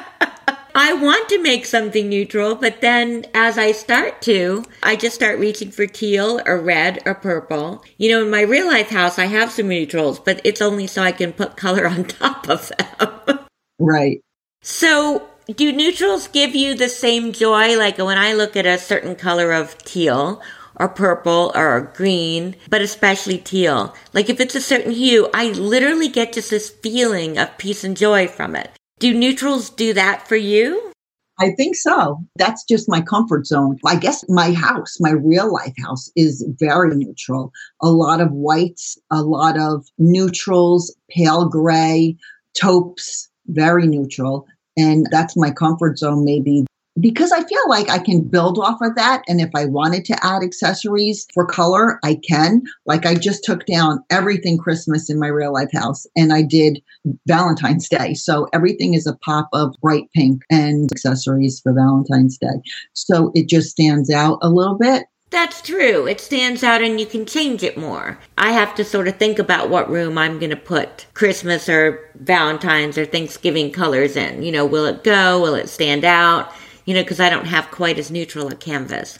I 0.77 0.91
want 0.91 1.29
to 1.29 1.41
make 1.41 1.65
something 1.65 2.09
neutral, 2.09 2.55
but 2.55 2.81
then 2.81 3.25
as 3.33 3.57
I 3.57 3.71
start 3.71 4.21
to, 4.23 4.65
I 4.83 4.97
just 4.97 5.15
start 5.15 5.39
reaching 5.39 5.71
for 5.71 5.87
teal 5.87 6.41
or 6.45 6.59
red 6.59 7.01
or 7.05 7.15
purple. 7.15 7.81
You 7.97 8.09
know, 8.09 8.23
in 8.23 8.29
my 8.29 8.41
real 8.41 8.67
life 8.67 8.89
house, 8.89 9.17
I 9.17 9.25
have 9.27 9.51
some 9.51 9.69
neutrals, 9.69 10.19
but 10.19 10.41
it's 10.43 10.61
only 10.61 10.85
so 10.87 11.01
I 11.01 11.13
can 11.13 11.31
put 11.31 11.55
color 11.57 11.87
on 11.87 12.03
top 12.03 12.49
of 12.49 12.73
them. 12.77 13.39
right. 13.79 14.19
So 14.61 15.29
do 15.47 15.71
neutrals 15.71 16.27
give 16.27 16.55
you 16.55 16.75
the 16.75 16.89
same 16.89 17.31
joy? 17.31 17.77
Like 17.77 17.97
when 17.97 18.17
I 18.17 18.33
look 18.33 18.55
at 18.55 18.65
a 18.65 18.77
certain 18.77 19.15
color 19.15 19.51
of 19.51 19.77
teal 19.79 20.41
or 20.77 20.89
purple 20.89 21.51
or 21.55 21.93
green, 21.95 22.55
but 22.69 22.81
especially 22.81 23.37
teal, 23.37 23.93
like 24.13 24.29
if 24.29 24.39
it's 24.39 24.55
a 24.55 24.61
certain 24.61 24.91
hue, 24.91 25.29
I 25.33 25.49
literally 25.51 26.07
get 26.07 26.33
just 26.33 26.49
this 26.49 26.69
feeling 26.69 27.37
of 27.37 27.57
peace 27.57 27.83
and 27.83 27.95
joy 27.95 28.27
from 28.27 28.55
it. 28.55 28.71
Do 28.99 29.13
neutrals 29.13 29.69
do 29.69 29.93
that 29.93 30.27
for 30.27 30.35
you? 30.35 30.91
I 31.37 31.51
think 31.51 31.75
so. 31.75 32.23
That's 32.37 32.63
just 32.63 32.89
my 32.89 33.01
comfort 33.01 33.45
zone. 33.45 33.77
I 33.85 33.97
guess 33.97 34.23
my 34.29 34.53
house, 34.53 34.97
my 35.01 35.11
real 35.11 35.51
life 35.51 35.73
house, 35.83 36.09
is 36.15 36.45
very 36.59 36.95
neutral. 36.95 37.51
A 37.81 37.89
lot 37.89 38.21
of 38.21 38.31
whites, 38.31 38.97
a 39.11 39.21
lot 39.21 39.59
of 39.59 39.85
neutrals, 39.97 40.95
pale 41.09 41.49
gray, 41.49 42.15
taupes, 42.57 43.29
very 43.47 43.85
neutral. 43.85 44.47
And 44.77 45.07
that's 45.11 45.37
my 45.37 45.51
comfort 45.51 45.97
zone, 45.97 46.25
maybe 46.25 46.65
because 46.99 47.31
I 47.31 47.43
feel 47.43 47.67
like 47.67 47.89
I 47.89 47.99
can 47.99 48.21
build 48.21 48.57
off 48.57 48.79
of 48.81 48.95
that. 48.95 49.23
And 49.27 49.41
if 49.41 49.49
I 49.53 49.65
wanted 49.65 50.05
to 50.05 50.25
add 50.25 50.43
accessories 50.43 51.27
for 51.33 51.45
color, 51.45 51.99
I 52.03 52.15
can. 52.27 52.63
Like 52.85 53.05
I 53.05 53.15
just 53.15 53.43
took 53.43 53.65
down 53.65 54.03
everything 54.09 54.57
Christmas 54.57 55.09
in 55.09 55.19
my 55.19 55.27
real 55.27 55.53
life 55.53 55.71
house 55.73 56.07
and 56.15 56.31
I 56.31 56.41
did 56.41 56.81
Valentine's 57.27 57.89
Day. 57.89 58.13
So 58.13 58.47
everything 58.53 58.93
is 58.93 59.07
a 59.07 59.17
pop 59.17 59.49
of 59.51 59.75
bright 59.81 60.09
pink 60.13 60.43
and 60.49 60.89
accessories 60.91 61.59
for 61.59 61.73
Valentine's 61.73 62.37
Day. 62.37 62.61
So 62.93 63.31
it 63.35 63.49
just 63.49 63.69
stands 63.69 64.09
out 64.09 64.39
a 64.41 64.49
little 64.49 64.77
bit. 64.77 65.05
That's 65.35 65.61
true. 65.61 66.07
It 66.07 66.19
stands 66.19 66.63
out 66.63 66.81
and 66.81 66.99
you 66.99 67.05
can 67.05 67.25
change 67.25 67.61
it 67.61 67.77
more. 67.77 68.17
I 68.37 68.53
have 68.53 68.73
to 68.75 68.83
sort 68.83 69.07
of 69.07 69.17
think 69.17 69.37
about 69.37 69.69
what 69.69 69.89
room 69.89 70.17
I'm 70.17 70.39
going 70.39 70.49
to 70.49 70.55
put 70.55 71.05
Christmas 71.13 71.67
or 71.69 72.09
Valentine's 72.15 72.97
or 72.97 73.05
Thanksgiving 73.05 73.71
colors 73.71 74.15
in. 74.15 74.43
You 74.43 74.51
know, 74.51 74.65
will 74.65 74.85
it 74.85 75.03
go? 75.03 75.41
Will 75.41 75.55
it 75.55 75.69
stand 75.69 76.05
out? 76.05 76.51
you 76.85 76.93
know, 76.93 77.01
because 77.01 77.19
I 77.19 77.29
don't 77.29 77.45
have 77.45 77.71
quite 77.71 77.99
as 77.99 78.11
neutral 78.11 78.47
a 78.47 78.55
canvas. 78.55 79.19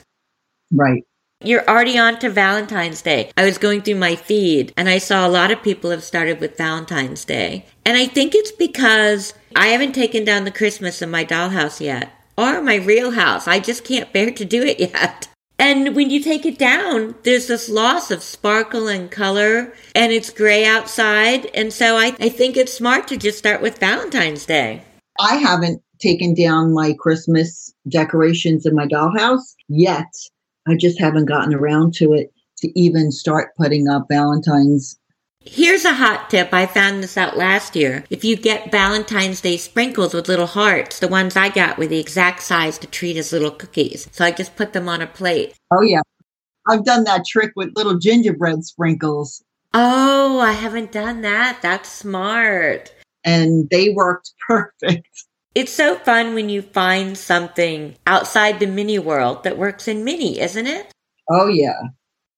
Right. 0.72 1.04
You're 1.44 1.68
already 1.68 1.98
on 1.98 2.18
to 2.20 2.30
Valentine's 2.30 3.02
Day. 3.02 3.30
I 3.36 3.44
was 3.44 3.58
going 3.58 3.82
through 3.82 3.96
my 3.96 4.16
feed 4.16 4.72
and 4.76 4.88
I 4.88 4.98
saw 4.98 5.26
a 5.26 5.28
lot 5.28 5.50
of 5.50 5.62
people 5.62 5.90
have 5.90 6.02
started 6.02 6.40
with 6.40 6.56
Valentine's 6.56 7.24
Day. 7.24 7.66
And 7.84 7.96
I 7.96 8.06
think 8.06 8.34
it's 8.34 8.52
because 8.52 9.34
I 9.54 9.68
haven't 9.68 9.94
taken 9.94 10.24
down 10.24 10.44
the 10.44 10.50
Christmas 10.50 11.02
in 11.02 11.10
my 11.10 11.24
dollhouse 11.24 11.78
yet 11.80 12.10
or 12.38 12.62
my 12.62 12.76
real 12.76 13.10
house. 13.10 13.46
I 13.46 13.60
just 13.60 13.84
can't 13.84 14.12
bear 14.12 14.30
to 14.30 14.44
do 14.44 14.62
it 14.62 14.80
yet. 14.94 15.28
And 15.58 15.96
when 15.96 16.10
you 16.10 16.20
take 16.20 16.44
it 16.44 16.58
down, 16.58 17.14
there's 17.22 17.46
this 17.46 17.68
loss 17.68 18.10
of 18.10 18.22
sparkle 18.22 18.88
and 18.88 19.10
color, 19.10 19.72
and 19.94 20.12
it's 20.12 20.30
gray 20.30 20.64
outside. 20.64 21.46
And 21.54 21.72
so 21.72 21.96
I, 21.96 22.14
I 22.20 22.28
think 22.28 22.56
it's 22.56 22.74
smart 22.74 23.08
to 23.08 23.16
just 23.16 23.38
start 23.38 23.62
with 23.62 23.78
Valentine's 23.78 24.44
Day. 24.44 24.82
I 25.18 25.36
haven't 25.36 25.82
taken 25.98 26.34
down 26.34 26.74
my 26.74 26.94
Christmas 26.98 27.72
decorations 27.88 28.66
in 28.66 28.74
my 28.74 28.86
dollhouse 28.86 29.54
yet. 29.68 30.12
I 30.68 30.76
just 30.76 31.00
haven't 31.00 31.24
gotten 31.24 31.54
around 31.54 31.94
to 31.94 32.12
it 32.12 32.32
to 32.58 32.78
even 32.78 33.10
start 33.10 33.56
putting 33.56 33.88
up 33.88 34.06
Valentine's. 34.10 34.98
Here's 35.48 35.84
a 35.84 35.94
hot 35.94 36.28
tip. 36.28 36.52
I 36.52 36.66
found 36.66 37.02
this 37.02 37.16
out 37.16 37.36
last 37.36 37.76
year. 37.76 38.04
If 38.10 38.24
you 38.24 38.36
get 38.36 38.72
Valentine's 38.72 39.40
Day 39.40 39.56
sprinkles 39.56 40.12
with 40.12 40.28
little 40.28 40.46
hearts, 40.46 40.98
the 40.98 41.08
ones 41.08 41.36
I 41.36 41.50
got 41.50 41.78
were 41.78 41.86
the 41.86 42.00
exact 42.00 42.42
size 42.42 42.78
to 42.78 42.86
treat 42.88 43.16
as 43.16 43.32
little 43.32 43.52
cookies. 43.52 44.08
So 44.10 44.24
I 44.24 44.32
just 44.32 44.56
put 44.56 44.72
them 44.72 44.88
on 44.88 45.02
a 45.02 45.06
plate. 45.06 45.54
Oh, 45.70 45.82
yeah. 45.82 46.00
I've 46.68 46.84
done 46.84 47.04
that 47.04 47.24
trick 47.24 47.52
with 47.54 47.76
little 47.76 47.96
gingerbread 47.98 48.64
sprinkles. 48.64 49.44
Oh, 49.72 50.40
I 50.40 50.52
haven't 50.52 50.90
done 50.90 51.22
that. 51.22 51.60
That's 51.62 51.88
smart. 51.88 52.92
And 53.24 53.70
they 53.70 53.90
worked 53.90 54.32
perfect. 54.48 55.08
It's 55.54 55.72
so 55.72 55.96
fun 55.96 56.34
when 56.34 56.48
you 56.48 56.60
find 56.60 57.16
something 57.16 57.96
outside 58.06 58.58
the 58.58 58.66
mini 58.66 58.98
world 58.98 59.44
that 59.44 59.56
works 59.56 59.86
in 59.86 60.04
mini, 60.04 60.40
isn't 60.40 60.66
it? 60.66 60.92
Oh, 61.30 61.46
yeah. 61.46 61.80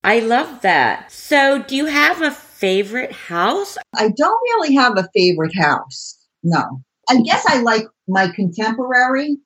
I 0.04 0.20
love 0.20 0.60
that. 0.60 1.10
So, 1.10 1.62
do 1.62 1.74
you 1.74 1.86
have 1.86 2.22
a 2.22 2.30
favorite 2.58 3.12
house? 3.12 3.78
I 3.96 4.08
don't 4.08 4.40
really 4.42 4.74
have 4.74 4.98
a 4.98 5.08
favorite 5.14 5.56
house. 5.56 6.18
No. 6.42 6.82
I 7.08 7.20
guess 7.22 7.44
I 7.46 7.62
like 7.62 7.84
my 8.08 8.28
contemporary. 8.28 9.36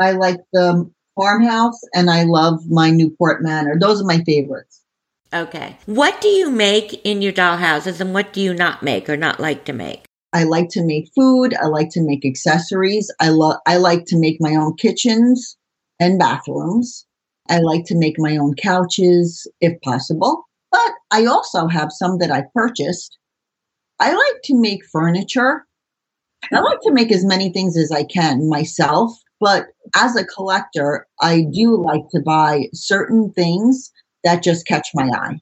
I 0.00 0.12
like 0.12 0.38
the 0.52 0.88
farmhouse 1.16 1.80
and 1.94 2.08
I 2.08 2.22
love 2.22 2.60
my 2.70 2.90
Newport 2.90 3.42
Manor. 3.42 3.76
Those 3.78 4.00
are 4.00 4.06
my 4.06 4.22
favorites. 4.24 4.82
Okay. 5.34 5.76
What 5.86 6.20
do 6.20 6.28
you 6.28 6.50
make 6.50 7.04
in 7.04 7.22
your 7.22 7.32
dollhouses 7.32 8.00
and 8.00 8.14
what 8.14 8.32
do 8.32 8.40
you 8.40 8.54
not 8.54 8.82
make 8.82 9.08
or 9.08 9.16
not 9.16 9.40
like 9.40 9.64
to 9.64 9.72
make? 9.72 10.04
I 10.32 10.44
like 10.44 10.68
to 10.70 10.84
make 10.84 11.10
food. 11.14 11.54
I 11.54 11.66
like 11.66 11.90
to 11.90 12.00
make 12.00 12.24
accessories. 12.24 13.12
I 13.20 13.30
love 13.30 13.56
I 13.66 13.78
like 13.78 14.04
to 14.06 14.18
make 14.18 14.36
my 14.40 14.54
own 14.54 14.76
kitchens 14.76 15.56
and 15.98 16.18
bathrooms. 16.18 17.04
I 17.48 17.58
like 17.58 17.84
to 17.86 17.96
make 17.96 18.14
my 18.16 18.36
own 18.36 18.54
couches 18.54 19.46
if 19.60 19.80
possible. 19.82 20.46
I 21.10 21.26
also 21.26 21.66
have 21.66 21.92
some 21.92 22.18
that 22.18 22.30
I 22.30 22.44
purchased. 22.54 23.18
I 23.98 24.12
like 24.12 24.42
to 24.44 24.54
make 24.54 24.84
furniture. 24.90 25.66
I 26.52 26.58
hmm. 26.58 26.64
like 26.64 26.80
to 26.82 26.92
make 26.92 27.12
as 27.12 27.24
many 27.24 27.52
things 27.52 27.76
as 27.76 27.92
I 27.92 28.04
can 28.04 28.48
myself, 28.48 29.12
but 29.40 29.66
as 29.94 30.16
a 30.16 30.24
collector, 30.24 31.06
I 31.20 31.46
do 31.52 31.82
like 31.82 32.08
to 32.10 32.20
buy 32.20 32.68
certain 32.72 33.32
things 33.32 33.90
that 34.24 34.42
just 34.42 34.66
catch 34.66 34.88
my 34.94 35.08
eye. 35.08 35.40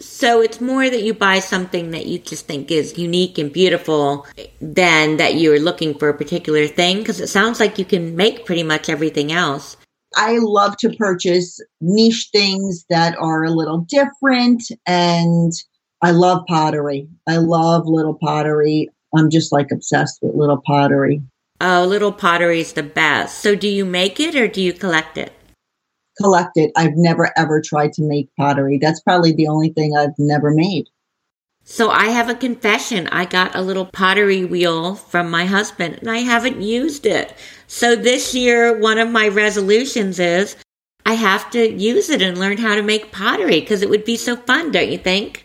So 0.00 0.40
it's 0.40 0.60
more 0.60 0.88
that 0.88 1.02
you 1.02 1.12
buy 1.12 1.40
something 1.40 1.90
that 1.90 2.06
you 2.06 2.20
just 2.20 2.46
think 2.46 2.70
is 2.70 2.96
unique 2.96 3.36
and 3.36 3.52
beautiful 3.52 4.26
than 4.60 5.16
that 5.16 5.34
you're 5.34 5.58
looking 5.58 5.98
for 5.98 6.08
a 6.08 6.16
particular 6.16 6.68
thing 6.68 6.98
because 6.98 7.20
it 7.20 7.26
sounds 7.26 7.58
like 7.58 7.80
you 7.80 7.84
can 7.84 8.14
make 8.14 8.46
pretty 8.46 8.62
much 8.62 8.88
everything 8.88 9.32
else. 9.32 9.76
I 10.16 10.38
love 10.38 10.76
to 10.78 10.90
purchase 10.90 11.60
niche 11.80 12.28
things 12.32 12.84
that 12.90 13.16
are 13.18 13.44
a 13.44 13.50
little 13.50 13.78
different 13.78 14.62
and 14.86 15.52
I 16.02 16.12
love 16.12 16.44
pottery. 16.46 17.08
I 17.26 17.38
love 17.38 17.86
little 17.86 18.14
pottery. 18.14 18.88
I'm 19.16 19.30
just 19.30 19.52
like 19.52 19.70
obsessed 19.72 20.18
with 20.22 20.34
little 20.34 20.62
pottery. 20.66 21.22
Oh, 21.60 21.84
little 21.88 22.12
pottery 22.12 22.60
is 22.60 22.74
the 22.74 22.82
best. 22.82 23.38
So 23.38 23.54
do 23.54 23.68
you 23.68 23.84
make 23.84 24.20
it 24.20 24.34
or 24.36 24.46
do 24.46 24.62
you 24.62 24.72
collect 24.72 25.18
it? 25.18 25.32
Collect 26.20 26.56
it. 26.56 26.70
I've 26.76 26.96
never 26.96 27.32
ever 27.36 27.60
tried 27.60 27.92
to 27.94 28.02
make 28.02 28.28
pottery. 28.36 28.78
That's 28.78 29.00
probably 29.00 29.32
the 29.32 29.48
only 29.48 29.70
thing 29.70 29.96
I've 29.96 30.18
never 30.18 30.52
made. 30.52 30.88
So 31.70 31.90
I 31.90 32.06
have 32.06 32.30
a 32.30 32.34
confession. 32.34 33.08
I 33.08 33.26
got 33.26 33.54
a 33.54 33.60
little 33.60 33.84
pottery 33.84 34.42
wheel 34.42 34.94
from 34.94 35.30
my 35.30 35.44
husband 35.44 35.98
and 36.00 36.10
I 36.10 36.20
haven't 36.20 36.62
used 36.62 37.04
it. 37.04 37.34
So 37.66 37.94
this 37.94 38.34
year, 38.34 38.78
one 38.78 38.96
of 38.96 39.10
my 39.10 39.28
resolutions 39.28 40.18
is 40.18 40.56
I 41.04 41.12
have 41.12 41.50
to 41.50 41.70
use 41.70 42.08
it 42.08 42.22
and 42.22 42.38
learn 42.38 42.56
how 42.56 42.74
to 42.74 42.82
make 42.82 43.12
pottery 43.12 43.60
because 43.60 43.82
it 43.82 43.90
would 43.90 44.06
be 44.06 44.16
so 44.16 44.34
fun, 44.34 44.72
don't 44.72 44.90
you 44.90 44.96
think? 44.96 45.44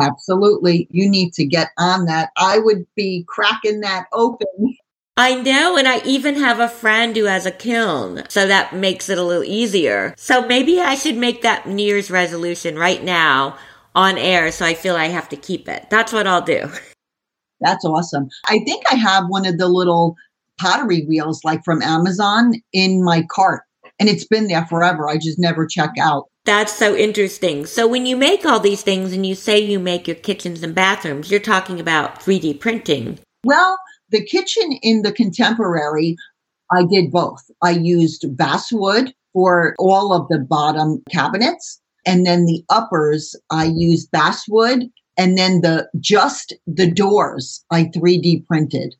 Absolutely. 0.00 0.88
You 0.90 1.08
need 1.08 1.32
to 1.34 1.44
get 1.44 1.68
on 1.78 2.06
that. 2.06 2.30
I 2.36 2.58
would 2.58 2.84
be 2.96 3.24
cracking 3.28 3.80
that 3.82 4.06
open 4.12 4.74
I 5.16 5.40
know, 5.40 5.76
and 5.76 5.86
I 5.86 6.02
even 6.04 6.34
have 6.34 6.58
a 6.58 6.68
friend 6.68 7.16
who 7.16 7.26
has 7.26 7.46
a 7.46 7.52
kiln, 7.52 8.24
so 8.28 8.48
that 8.48 8.74
makes 8.74 9.08
it 9.08 9.16
a 9.16 9.22
little 9.22 9.44
easier. 9.44 10.12
So 10.16 10.44
maybe 10.44 10.80
I 10.80 10.96
should 10.96 11.16
make 11.16 11.42
that 11.42 11.68
New 11.68 11.86
Year's 11.86 12.10
resolution 12.10 12.76
right 12.76 13.00
now 13.00 13.56
on 13.94 14.18
air 14.18 14.50
so 14.50 14.64
I 14.64 14.74
feel 14.74 14.96
I 14.96 15.06
have 15.06 15.28
to 15.30 15.36
keep 15.36 15.68
it. 15.68 15.86
That's 15.90 16.12
what 16.12 16.26
I'll 16.26 16.42
do. 16.42 16.68
That's 17.60 17.84
awesome. 17.84 18.28
I 18.46 18.58
think 18.60 18.84
I 18.90 18.96
have 18.96 19.24
one 19.28 19.46
of 19.46 19.58
the 19.58 19.68
little 19.68 20.16
pottery 20.60 21.04
wheels 21.06 21.42
like 21.44 21.64
from 21.64 21.82
Amazon 21.82 22.54
in 22.72 23.02
my 23.02 23.24
cart, 23.30 23.62
and 23.98 24.08
it's 24.08 24.26
been 24.26 24.48
there 24.48 24.66
forever. 24.66 25.08
I 25.08 25.16
just 25.16 25.38
never 25.38 25.66
check 25.66 25.92
out. 25.98 26.26
That's 26.44 26.72
so 26.72 26.94
interesting. 26.94 27.64
So 27.64 27.86
when 27.86 28.04
you 28.04 28.16
make 28.16 28.44
all 28.44 28.60
these 28.60 28.82
things 28.82 29.12
and 29.12 29.24
you 29.24 29.34
say 29.34 29.58
you 29.58 29.78
make 29.78 30.06
your 30.06 30.16
kitchens 30.16 30.62
and 30.62 30.74
bathrooms, 30.74 31.30
you're 31.30 31.40
talking 31.40 31.80
about 31.80 32.20
3D 32.20 32.60
printing. 32.60 33.18
Well, 33.44 33.78
the 34.10 34.24
kitchen 34.24 34.72
in 34.82 35.02
the 35.02 35.12
contemporary, 35.12 36.16
I 36.70 36.84
did 36.84 37.10
both. 37.10 37.42
I 37.62 37.70
used 37.70 38.26
basswood 38.36 39.14
for 39.32 39.74
all 39.78 40.12
of 40.12 40.28
the 40.28 40.38
bottom 40.38 41.02
cabinets. 41.10 41.80
And 42.06 42.26
then 42.26 42.44
the 42.44 42.64
uppers, 42.70 43.34
I 43.50 43.64
used 43.64 44.10
basswood. 44.10 44.90
And 45.16 45.38
then 45.38 45.60
the 45.60 45.88
just 46.00 46.52
the 46.66 46.90
doors, 46.90 47.64
I 47.70 47.84
3D 47.84 48.46
printed. 48.46 48.96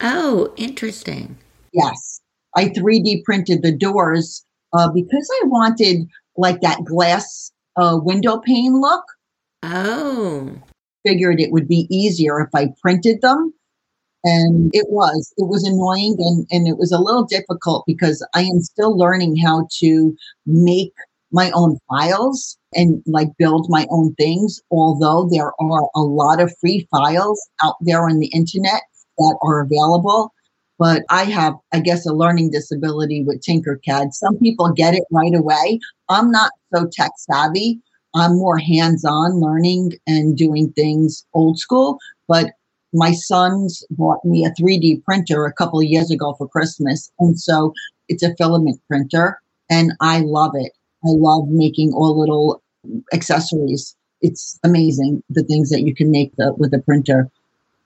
Oh, 0.00 0.52
interesting. 0.56 1.36
Yes. 1.72 2.20
I 2.54 2.68
3D 2.68 3.24
printed 3.24 3.62
the 3.62 3.72
doors 3.72 4.44
uh, 4.72 4.88
because 4.90 5.28
I 5.42 5.46
wanted 5.46 6.06
like 6.36 6.60
that 6.60 6.84
glass 6.84 7.50
uh, 7.76 7.98
window 8.00 8.38
pane 8.38 8.80
look. 8.80 9.04
Oh. 9.62 10.52
Figured 11.04 11.40
it 11.40 11.50
would 11.50 11.68
be 11.68 11.86
easier 11.90 12.40
if 12.40 12.50
I 12.54 12.68
printed 12.80 13.20
them 13.22 13.52
and 14.24 14.70
it 14.74 14.86
was, 14.88 15.32
it 15.36 15.48
was 15.48 15.64
annoying 15.64 16.16
and, 16.18 16.46
and 16.50 16.66
it 16.66 16.78
was 16.78 16.90
a 16.90 16.98
little 16.98 17.24
difficult 17.24 17.84
because 17.86 18.26
I 18.34 18.42
am 18.42 18.60
still 18.60 18.96
learning 18.96 19.36
how 19.36 19.68
to 19.78 20.16
make 20.46 20.94
my 21.36 21.50
own 21.50 21.78
files 21.86 22.56
and 22.72 23.02
like 23.06 23.28
build 23.38 23.66
my 23.68 23.86
own 23.90 24.14
things. 24.14 24.60
Although 24.70 25.28
there 25.30 25.52
are 25.60 25.88
a 25.94 26.00
lot 26.00 26.40
of 26.40 26.56
free 26.58 26.88
files 26.90 27.38
out 27.62 27.76
there 27.82 28.08
on 28.08 28.18
the 28.18 28.28
internet 28.28 28.82
that 29.18 29.38
are 29.42 29.60
available, 29.60 30.32
but 30.78 31.02
I 31.10 31.24
have, 31.24 31.54
I 31.72 31.80
guess, 31.80 32.06
a 32.06 32.14
learning 32.14 32.52
disability 32.52 33.22
with 33.22 33.42
Tinkercad. 33.42 34.12
Some 34.12 34.38
people 34.38 34.72
get 34.72 34.94
it 34.94 35.04
right 35.10 35.34
away. 35.34 35.78
I'm 36.08 36.30
not 36.30 36.52
so 36.74 36.88
tech 36.90 37.12
savvy. 37.18 37.80
I'm 38.14 38.38
more 38.38 38.58
hands 38.58 39.04
on 39.04 39.40
learning 39.40 39.92
and 40.06 40.38
doing 40.38 40.72
things 40.72 41.26
old 41.34 41.58
school. 41.58 41.98
But 42.28 42.52
my 42.94 43.12
sons 43.12 43.84
bought 43.90 44.24
me 44.24 44.46
a 44.46 44.50
3D 44.50 45.04
printer 45.04 45.44
a 45.44 45.52
couple 45.52 45.82
years 45.82 46.10
ago 46.10 46.34
for 46.38 46.48
Christmas. 46.48 47.12
And 47.18 47.38
so 47.38 47.74
it's 48.08 48.22
a 48.22 48.34
filament 48.36 48.80
printer 48.88 49.38
and 49.68 49.92
I 50.00 50.20
love 50.20 50.52
it. 50.54 50.72
I 51.04 51.10
love 51.10 51.48
making 51.48 51.92
all 51.92 52.18
little 52.18 52.62
accessories. 53.12 53.96
It's 54.20 54.58
amazing 54.64 55.22
the 55.28 55.42
things 55.42 55.70
that 55.70 55.82
you 55.82 55.94
can 55.94 56.10
make 56.10 56.34
the, 56.36 56.54
with 56.54 56.72
a 56.74 56.78
printer. 56.80 57.30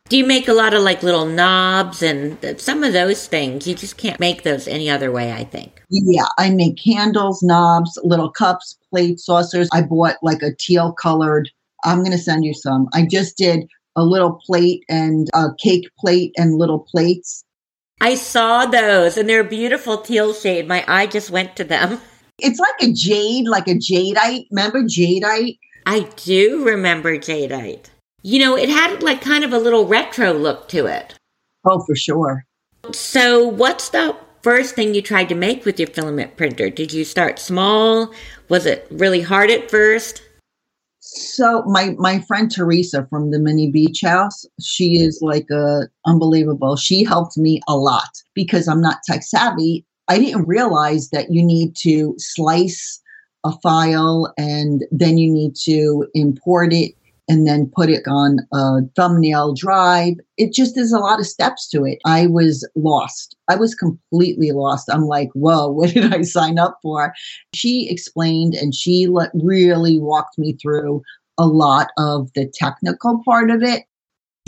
Do 0.08 0.16
you 0.16 0.26
make 0.26 0.48
a 0.48 0.52
lot 0.52 0.74
of 0.74 0.82
like 0.82 1.04
little 1.04 1.24
knobs 1.24 2.02
and 2.02 2.60
some 2.60 2.82
of 2.82 2.92
those 2.92 3.28
things? 3.28 3.66
You 3.68 3.76
just 3.76 3.96
can't 3.96 4.18
make 4.18 4.42
those 4.42 4.66
any 4.66 4.90
other 4.90 5.12
way, 5.12 5.32
I 5.32 5.44
think. 5.44 5.82
Yeah, 5.88 6.26
I 6.36 6.50
make 6.50 6.82
candles, 6.82 7.44
knobs, 7.44 7.96
little 8.02 8.28
cups, 8.28 8.76
plates, 8.90 9.26
saucers. 9.26 9.68
I 9.72 9.82
bought 9.82 10.16
like 10.20 10.42
a 10.42 10.52
teal 10.52 10.92
colored. 10.92 11.48
I'm 11.84 11.98
going 11.98 12.10
to 12.10 12.18
send 12.18 12.44
you 12.44 12.54
some. 12.54 12.88
I 12.92 13.06
just 13.08 13.36
did 13.36 13.68
a 13.94 14.04
little 14.04 14.40
plate 14.44 14.82
and 14.88 15.28
a 15.32 15.48
cake 15.58 15.88
plate 15.98 16.32
and 16.36 16.58
little 16.58 16.80
plates. 16.80 17.44
I 18.00 18.16
saw 18.16 18.66
those 18.66 19.16
and 19.16 19.28
they're 19.28 19.44
beautiful 19.44 19.98
teal 19.98 20.32
shade. 20.32 20.66
My 20.66 20.84
eye 20.88 21.06
just 21.06 21.30
went 21.30 21.54
to 21.56 21.64
them. 21.64 22.00
It's 22.42 22.58
like 22.58 22.88
a 22.88 22.92
jade, 22.92 23.46
like 23.46 23.68
a 23.68 23.74
jadeite. 23.74 24.46
Remember 24.50 24.82
jadeite? 24.82 25.58
I 25.86 26.00
do 26.16 26.64
remember 26.64 27.16
jadeite. 27.16 27.86
You 28.22 28.40
know, 28.40 28.56
it 28.56 28.68
had 28.68 29.02
like 29.02 29.20
kind 29.20 29.44
of 29.44 29.52
a 29.52 29.58
little 29.58 29.86
retro 29.86 30.32
look 30.32 30.68
to 30.68 30.86
it. 30.86 31.14
Oh, 31.64 31.82
for 31.86 31.94
sure. 31.94 32.44
So, 32.92 33.46
what's 33.46 33.90
the 33.90 34.16
first 34.42 34.74
thing 34.74 34.94
you 34.94 35.02
tried 35.02 35.28
to 35.28 35.34
make 35.34 35.64
with 35.64 35.78
your 35.78 35.88
filament 35.88 36.36
printer? 36.36 36.70
Did 36.70 36.92
you 36.92 37.04
start 37.04 37.38
small? 37.38 38.12
Was 38.48 38.66
it 38.66 38.86
really 38.90 39.20
hard 39.20 39.50
at 39.50 39.70
first? 39.70 40.22
So 41.00 41.62
my 41.66 41.94
my 41.98 42.20
friend 42.20 42.50
Teresa 42.50 43.06
from 43.08 43.30
the 43.30 43.38
Mini 43.38 43.70
Beach 43.70 44.02
House, 44.04 44.44
she 44.60 45.00
is 45.00 45.20
like 45.22 45.48
a 45.50 45.88
unbelievable. 46.06 46.76
She 46.76 47.04
helped 47.04 47.38
me 47.38 47.60
a 47.66 47.76
lot 47.76 48.10
because 48.34 48.68
I'm 48.68 48.82
not 48.82 49.02
tech 49.04 49.22
savvy. 49.22 49.86
I 50.10 50.18
didn't 50.18 50.48
realize 50.48 51.10
that 51.10 51.30
you 51.30 51.40
need 51.40 51.76
to 51.82 52.16
slice 52.18 53.00
a 53.44 53.52
file 53.60 54.34
and 54.36 54.82
then 54.90 55.18
you 55.18 55.32
need 55.32 55.54
to 55.66 56.04
import 56.14 56.72
it 56.72 56.94
and 57.28 57.46
then 57.46 57.70
put 57.76 57.88
it 57.88 58.02
on 58.08 58.40
a 58.52 58.80
thumbnail 58.96 59.54
drive. 59.54 60.14
It 60.36 60.52
just 60.52 60.76
is 60.76 60.92
a 60.92 60.98
lot 60.98 61.20
of 61.20 61.28
steps 61.28 61.68
to 61.68 61.84
it. 61.84 62.00
I 62.04 62.26
was 62.26 62.68
lost. 62.74 63.36
I 63.46 63.54
was 63.54 63.76
completely 63.76 64.50
lost. 64.50 64.90
I'm 64.92 65.04
like, 65.04 65.28
whoa, 65.34 65.68
what 65.72 65.90
did 65.90 66.12
I 66.12 66.22
sign 66.22 66.58
up 66.58 66.78
for? 66.82 67.14
She 67.54 67.88
explained 67.88 68.54
and 68.54 68.74
she 68.74 69.06
really 69.32 70.00
walked 70.00 70.38
me 70.38 70.54
through 70.54 71.02
a 71.38 71.46
lot 71.46 71.86
of 71.98 72.32
the 72.34 72.50
technical 72.52 73.22
part 73.24 73.52
of 73.52 73.62
it. 73.62 73.84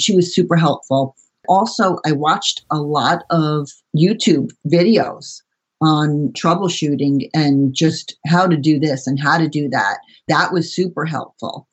She 0.01 0.17
was 0.17 0.35
super 0.35 0.57
helpful. 0.57 1.15
Also, 1.49 1.99
I 2.05 2.11
watched 2.11 2.65
a 2.73 2.81
lot 2.81 3.23
of 3.31 3.69
YouTube 3.97 4.51
videos 4.67 5.41
on 5.83 6.33
troubleshooting 6.33 7.29
and 7.35 7.75
just 7.75 8.17
how 8.27 8.47
to 8.47 8.57
do 8.57 8.79
this 8.79 9.07
and 9.07 9.21
how 9.21 9.39
to 9.39 9.49
do 9.49 9.69
that. 9.69 9.99
That 10.29 10.53
was 10.53 10.75
super 10.75 11.05
helpful. 11.05 11.69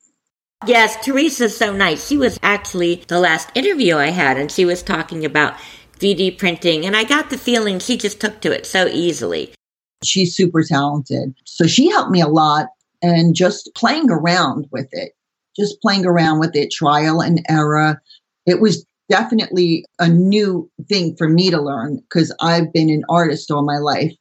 Yes, 0.66 1.02
Teresa's 1.02 1.56
so 1.56 1.72
nice. 1.72 2.06
She 2.06 2.18
was 2.18 2.38
actually 2.42 2.96
the 3.08 3.18
last 3.18 3.48
interview 3.54 3.96
I 3.96 4.10
had, 4.10 4.36
and 4.36 4.52
she 4.52 4.66
was 4.66 4.82
talking 4.82 5.24
about 5.24 5.54
3D 5.98 6.36
printing, 6.36 6.84
and 6.84 6.94
I 6.96 7.04
got 7.04 7.30
the 7.30 7.38
feeling 7.38 7.78
she 7.78 7.96
just 7.96 8.20
took 8.20 8.40
to 8.42 8.52
it 8.52 8.66
so 8.66 8.86
easily. 8.86 9.54
She's 10.04 10.36
super 10.36 10.62
talented. 10.62 11.34
So 11.46 11.66
she 11.66 11.88
helped 11.88 12.10
me 12.10 12.20
a 12.20 12.28
lot, 12.28 12.66
and 13.00 13.34
just 13.34 13.70
playing 13.74 14.10
around 14.10 14.66
with 14.70 14.88
it, 14.92 15.12
just 15.56 15.80
playing 15.80 16.04
around 16.04 16.40
with 16.40 16.54
it, 16.54 16.70
trial 16.70 17.20
and 17.22 17.42
error. 17.48 18.02
It 18.44 18.60
was 18.60 18.84
definitely 19.10 19.84
a 19.98 20.08
new 20.08 20.70
thing 20.88 21.14
for 21.16 21.28
me 21.28 21.50
to 21.50 21.60
learn 21.60 21.96
because 21.96 22.34
I've 22.40 22.72
been 22.72 22.88
an 22.88 23.04
artist 23.10 23.50
all 23.50 23.62
my 23.62 23.78
life. 23.78 24.12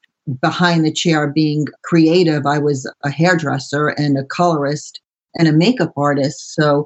Behind 0.42 0.86
the 0.86 0.92
chair, 0.92 1.28
being 1.28 1.66
creative, 1.84 2.46
I 2.46 2.60
was 2.60 2.92
a 3.04 3.10
hairdresser 3.10 3.88
and 3.88 4.18
a 4.18 4.26
colorist 4.26 5.00
and 5.36 5.48
a 5.48 5.54
makeup 5.54 5.94
artist. 5.96 6.54
So 6.54 6.86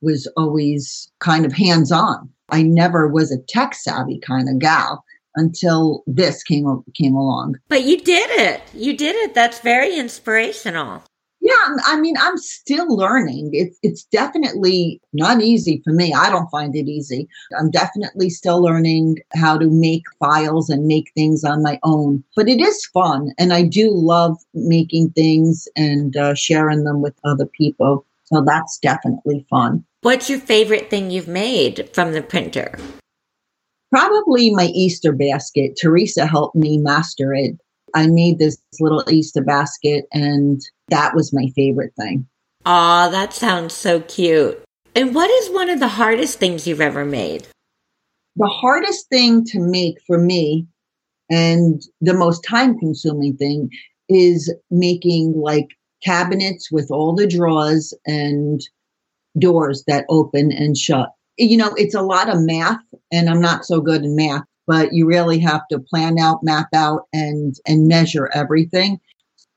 was 0.00 0.30
always 0.36 1.10
kind 1.18 1.44
of 1.44 1.52
hands 1.52 1.90
on. 1.90 2.30
I 2.50 2.62
never 2.62 3.08
was 3.08 3.32
a 3.32 3.42
tech 3.48 3.74
savvy 3.74 4.20
kind 4.20 4.48
of 4.48 4.58
gal 4.58 5.04
until 5.34 6.02
this 6.06 6.42
came 6.42 6.82
came 6.94 7.14
along. 7.14 7.56
But 7.68 7.84
you 7.84 8.00
did 8.00 8.30
it. 8.30 8.62
You 8.72 8.96
did 8.96 9.16
it. 9.16 9.34
That's 9.34 9.60
very 9.60 9.98
inspirational. 9.98 11.02
Yeah, 11.48 11.76
I 11.86 11.98
mean, 11.98 12.14
I'm 12.18 12.36
still 12.36 12.94
learning. 12.94 13.50
It's 13.54 13.78
it's 13.82 14.04
definitely 14.04 15.00
not 15.14 15.40
easy 15.40 15.80
for 15.82 15.94
me. 15.94 16.12
I 16.12 16.28
don't 16.28 16.50
find 16.50 16.76
it 16.76 16.88
easy. 16.88 17.26
I'm 17.58 17.70
definitely 17.70 18.28
still 18.28 18.62
learning 18.62 19.16
how 19.34 19.56
to 19.56 19.70
make 19.70 20.02
files 20.18 20.68
and 20.68 20.86
make 20.86 21.10
things 21.14 21.44
on 21.44 21.62
my 21.62 21.78
own. 21.84 22.22
But 22.36 22.50
it 22.50 22.60
is 22.60 22.84
fun, 22.86 23.32
and 23.38 23.54
I 23.54 23.62
do 23.62 23.90
love 23.90 24.36
making 24.52 25.10
things 25.10 25.66
and 25.74 26.14
uh, 26.18 26.34
sharing 26.34 26.84
them 26.84 27.00
with 27.00 27.14
other 27.24 27.46
people. 27.46 28.04
So 28.24 28.42
that's 28.42 28.76
definitely 28.78 29.46
fun. 29.48 29.86
What's 30.02 30.28
your 30.28 30.40
favorite 30.40 30.90
thing 30.90 31.10
you've 31.10 31.28
made 31.28 31.88
from 31.94 32.12
the 32.12 32.20
printer? 32.20 32.78
Probably 33.90 34.50
my 34.50 34.66
Easter 34.66 35.12
basket. 35.12 35.78
Teresa 35.80 36.26
helped 36.26 36.54
me 36.54 36.76
master 36.76 37.32
it. 37.32 37.58
I 37.94 38.06
made 38.06 38.38
this 38.38 38.56
little 38.80 39.04
Easter 39.10 39.42
basket, 39.42 40.06
and 40.12 40.60
that 40.88 41.14
was 41.14 41.32
my 41.32 41.48
favorite 41.54 41.92
thing. 41.98 42.26
Aw, 42.66 43.08
that 43.10 43.32
sounds 43.32 43.74
so 43.74 44.00
cute. 44.00 44.62
And 44.94 45.14
what 45.14 45.30
is 45.30 45.50
one 45.50 45.70
of 45.70 45.80
the 45.80 45.88
hardest 45.88 46.38
things 46.38 46.66
you've 46.66 46.80
ever 46.80 47.04
made? 47.04 47.46
The 48.36 48.46
hardest 48.46 49.08
thing 49.08 49.44
to 49.46 49.60
make 49.60 49.98
for 50.06 50.18
me, 50.18 50.66
and 51.30 51.82
the 52.00 52.14
most 52.14 52.44
time 52.44 52.78
consuming 52.78 53.36
thing, 53.36 53.70
is 54.08 54.52
making 54.70 55.34
like 55.34 55.68
cabinets 56.02 56.70
with 56.70 56.90
all 56.90 57.14
the 57.14 57.26
drawers 57.26 57.92
and 58.06 58.60
doors 59.38 59.84
that 59.86 60.04
open 60.08 60.52
and 60.52 60.76
shut. 60.76 61.10
You 61.36 61.56
know, 61.56 61.72
it's 61.76 61.94
a 61.94 62.02
lot 62.02 62.28
of 62.28 62.40
math, 62.40 62.80
and 63.12 63.28
I'm 63.28 63.40
not 63.40 63.64
so 63.64 63.80
good 63.80 64.04
in 64.04 64.16
math 64.16 64.42
but 64.68 64.92
you 64.92 65.06
really 65.06 65.38
have 65.40 65.66
to 65.68 65.80
plan 65.80 66.18
out, 66.18 66.44
map 66.44 66.68
out, 66.74 67.06
and 67.12 67.56
and 67.66 67.88
measure 67.88 68.30
everything. 68.34 69.00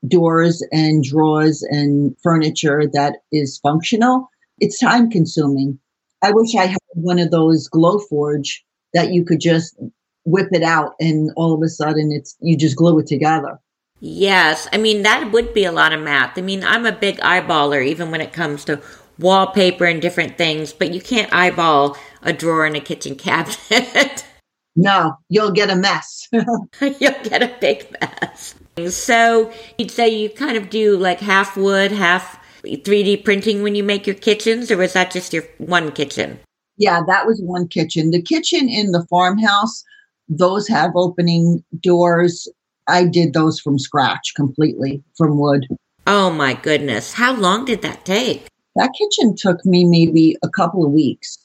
Doors 0.08 0.66
and 0.72 1.04
drawers 1.04 1.62
and 1.62 2.16
furniture 2.22 2.88
that 2.94 3.18
is 3.30 3.58
functional. 3.58 4.28
It's 4.58 4.80
time 4.80 5.10
consuming. 5.10 5.78
I 6.22 6.32
wish 6.32 6.56
I 6.56 6.66
had 6.66 6.78
one 6.94 7.18
of 7.18 7.30
those 7.30 7.68
Glowforge 7.68 8.62
that 8.94 9.12
you 9.12 9.24
could 9.24 9.40
just 9.40 9.78
whip 10.24 10.48
it 10.52 10.62
out 10.62 10.94
and 10.98 11.30
all 11.36 11.52
of 11.52 11.62
a 11.62 11.68
sudden 11.68 12.10
it's 12.12 12.36
you 12.40 12.56
just 12.56 12.76
glue 12.76 12.98
it 12.98 13.06
together. 13.06 13.60
Yes, 14.00 14.66
I 14.72 14.78
mean 14.78 15.02
that 15.02 15.30
would 15.30 15.52
be 15.52 15.64
a 15.64 15.72
lot 15.72 15.92
of 15.92 16.00
math. 16.00 16.38
I 16.38 16.40
mean, 16.40 16.64
I'm 16.64 16.86
a 16.86 16.92
big 16.92 17.18
eyeballer 17.18 17.86
even 17.86 18.10
when 18.10 18.22
it 18.22 18.32
comes 18.32 18.64
to 18.64 18.80
wallpaper 19.18 19.84
and 19.84 20.00
different 20.00 20.38
things, 20.38 20.72
but 20.72 20.94
you 20.94 21.02
can't 21.02 21.32
eyeball 21.34 21.98
a 22.22 22.32
drawer 22.32 22.66
in 22.66 22.74
a 22.74 22.80
kitchen 22.80 23.14
cabinet. 23.14 24.24
No, 24.74 25.16
you'll 25.28 25.50
get 25.50 25.70
a 25.70 25.76
mess. 25.76 26.28
you'll 26.32 27.22
get 27.24 27.42
a 27.42 27.54
big 27.60 27.86
mess. 28.00 28.54
So 28.88 29.52
you'd 29.76 29.90
say 29.90 30.08
you 30.08 30.30
kind 30.30 30.56
of 30.56 30.70
do 30.70 30.96
like 30.96 31.20
half 31.20 31.56
wood, 31.56 31.92
half 31.92 32.38
3D 32.64 33.24
printing 33.24 33.62
when 33.62 33.74
you 33.74 33.82
make 33.82 34.06
your 34.06 34.16
kitchens, 34.16 34.70
or 34.70 34.76
was 34.76 34.92
that 34.94 35.10
just 35.10 35.32
your 35.32 35.44
one 35.58 35.92
kitchen? 35.92 36.38
Yeah, 36.78 37.00
that 37.06 37.26
was 37.26 37.40
one 37.42 37.68
kitchen. 37.68 38.10
The 38.10 38.22
kitchen 38.22 38.68
in 38.68 38.92
the 38.92 39.06
farmhouse, 39.10 39.84
those 40.28 40.66
have 40.68 40.92
opening 40.94 41.62
doors. 41.80 42.48
I 42.88 43.04
did 43.04 43.34
those 43.34 43.60
from 43.60 43.78
scratch 43.78 44.32
completely 44.34 45.02
from 45.16 45.38
wood. 45.38 45.66
Oh 46.06 46.30
my 46.30 46.54
goodness. 46.54 47.12
How 47.12 47.34
long 47.34 47.64
did 47.64 47.82
that 47.82 48.04
take? 48.04 48.48
That 48.74 48.92
kitchen 48.98 49.36
took 49.36 49.64
me 49.66 49.84
maybe 49.84 50.36
a 50.42 50.48
couple 50.48 50.84
of 50.84 50.92
weeks. 50.92 51.38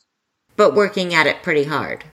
But 0.56 0.76
working 0.76 1.14
at 1.14 1.28
it 1.28 1.44
pretty 1.44 1.66
hard. 1.66 2.06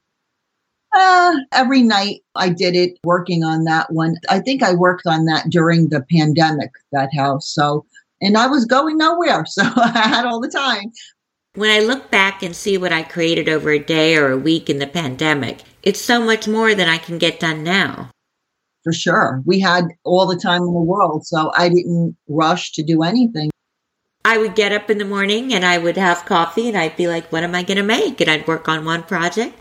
Uh, 0.95 1.35
every 1.53 1.83
night 1.83 2.21
I 2.37 2.51
did 2.51 2.77
it 2.77 2.99
working 3.03 3.43
on 3.43 3.65
that 3.65 3.93
one. 3.93 4.17
I 4.31 4.39
think 4.39 4.63
I 4.63 4.75
worked 4.75 5.07
on 5.07 5.25
that 5.25 5.51
during 5.51 5.89
the 5.89 6.05
pandemic, 6.11 6.71
that 6.93 7.11
house. 7.15 7.49
So, 7.49 7.85
and 8.21 8.39
I 8.39 8.47
was 8.47 8.65
going 8.65 8.99
nowhere. 8.99 9.45
So 9.49 9.63
I 9.63 10.09
had 10.09 10.25
all 10.25 10.41
the 10.41 10.49
time. 10.49 10.93
When 11.55 11.71
I 11.71 11.85
look 11.85 12.11
back 12.11 12.43
and 12.43 12.55
see 12.55 12.79
what 12.79 12.93
I 12.93 13.03
created 13.03 13.49
over 13.49 13.71
a 13.71 13.79
day 13.79 14.17
or 14.17 14.31
a 14.31 14.39
week 14.39 14.71
in 14.71 14.79
the 14.79 14.87
pandemic, 14.87 15.63
it's 15.83 16.01
so 16.01 16.21
much 16.25 16.49
more 16.49 16.75
than 16.75 16.89
I 16.89 16.99
can 16.99 17.19
get 17.19 17.41
done 17.41 17.63
now. 17.63 18.11
For 18.83 18.93
sure. 18.93 19.43
We 19.47 19.61
had 19.61 19.85
all 20.05 20.27
the 20.27 20.37
time 20.37 20.63
in 20.63 20.75
the 20.75 20.81
world. 20.81 21.27
So 21.27 21.53
I 21.57 21.69
didn't 21.69 22.17
rush 22.29 22.73
to 22.73 22.83
do 22.83 23.03
anything. 23.03 23.51
I 24.25 24.39
would 24.39 24.55
get 24.55 24.73
up 24.73 24.91
in 24.91 24.99
the 24.99 25.05
morning 25.05 25.53
and 25.53 25.65
I 25.65 25.79
would 25.79 25.97
have 25.97 26.25
coffee 26.25 26.69
and 26.69 26.77
I'd 26.77 26.97
be 26.97 27.07
like, 27.07 27.31
what 27.31 27.45
am 27.45 27.55
I 27.55 27.63
going 27.63 27.77
to 27.77 27.83
make? 27.83 28.21
And 28.21 28.31
I'd 28.31 28.47
work 28.47 28.69
on 28.69 28.85
one 28.85 29.03
project 29.03 29.59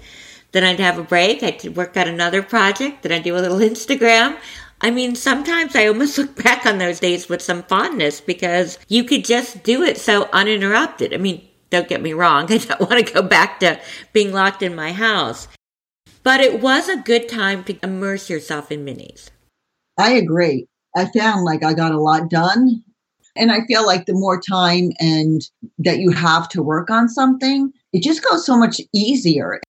Then 0.54 0.63
I'd 0.63 0.80
have 0.80 0.98
a 0.98 1.04
break. 1.04 1.44
I'd 1.44 1.76
work 1.76 1.98
on 1.98 2.08
another 2.08 2.42
project. 2.42 3.04
Then 3.04 3.12
I'd 3.12 3.24
do 3.24 3.36
a 3.36 3.39
little 3.39 3.58
Instagram. 3.58 4.38
I 4.82 4.92
mean, 4.92 5.16
sometimes 5.16 5.76
I 5.76 5.88
almost 5.88 6.18
look 6.20 6.42
back 6.42 6.66
on 6.66 6.78
those 6.78 7.00
days 7.00 7.28
with 7.28 7.42
some 7.42 7.63
fondness 7.63 8.22
because 8.22 8.80
you 8.88 9.04
could 9.04 9.26
just 9.26 9.63
do 9.63 9.84
it 9.84 9.98
so 9.98 10.30
uninterrupted. 10.32 11.13
I 11.13 11.18
mean, 11.18 11.46
don't 11.70 11.89
get 11.89 12.02
me 12.02 12.13
wrong. 12.13 12.44
I 12.52 12.58
don't 12.58 12.80
want 12.80 13.06
to 13.06 13.13
go 13.13 13.22
back 13.22 13.60
to 13.60 13.80
being 14.13 14.32
locked 14.32 14.62
in 14.62 14.76
my 14.76 14.94
house. 14.94 15.48
But 16.22 16.39
it 16.39 16.62
was 16.62 16.88
a 16.88 16.98
good 16.98 17.28
time 17.28 17.63
to 17.66 17.78
immerse 17.84 18.30
yourself 18.30 18.72
in 18.72 18.86
minis. 18.86 19.30
I 19.98 20.13
agree. 20.13 20.68
I 20.96 21.10
found 21.12 21.44
like 21.44 21.63
I 21.63 21.74
got 21.74 21.92
a 21.92 22.00
lot 22.00 22.30
done. 22.30 22.84
And 23.36 23.52
I 23.52 23.62
feel 23.66 23.84
like 23.84 24.06
the 24.06 24.13
more 24.13 24.39
time 24.39 24.92
and 25.00 25.42
that 25.80 25.98
you 25.98 26.12
have 26.12 26.48
to 26.50 26.62
work 26.62 26.92
on 26.92 27.10
something, 27.10 27.74
it 27.92 28.04
just 28.04 28.24
goes 28.24 28.46
so 28.46 28.56
much 28.56 28.80
easier. 28.94 29.60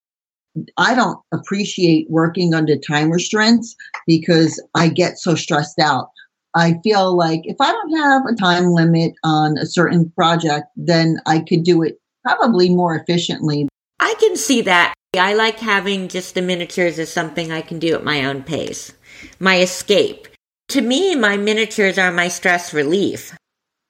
I 0.76 0.94
don't 0.94 1.18
appreciate 1.32 2.06
working 2.10 2.54
under 2.54 2.76
time 2.76 3.10
restraints 3.10 3.74
because 4.06 4.62
I 4.74 4.88
get 4.88 5.18
so 5.18 5.34
stressed 5.34 5.78
out. 5.78 6.10
I 6.54 6.78
feel 6.84 7.16
like 7.16 7.40
if 7.44 7.56
I 7.60 7.72
don't 7.72 7.96
have 7.96 8.22
a 8.26 8.36
time 8.36 8.66
limit 8.66 9.14
on 9.24 9.58
a 9.58 9.66
certain 9.66 10.10
project, 10.10 10.66
then 10.76 11.18
I 11.26 11.40
could 11.40 11.64
do 11.64 11.82
it 11.82 11.98
probably 12.22 12.70
more 12.70 12.94
efficiently. 12.94 13.68
I 13.98 14.14
can 14.20 14.36
see 14.36 14.62
that. 14.62 14.94
I 15.16 15.34
like 15.34 15.58
having 15.58 16.08
just 16.08 16.34
the 16.34 16.42
miniatures 16.42 16.98
as 16.98 17.12
something 17.12 17.50
I 17.50 17.60
can 17.60 17.78
do 17.78 17.94
at 17.94 18.04
my 18.04 18.24
own 18.24 18.42
pace, 18.42 18.92
my 19.38 19.60
escape. 19.60 20.28
To 20.68 20.80
me, 20.80 21.14
my 21.14 21.36
miniatures 21.36 21.98
are 21.98 22.12
my 22.12 22.28
stress 22.28 22.72
relief. 22.72 23.36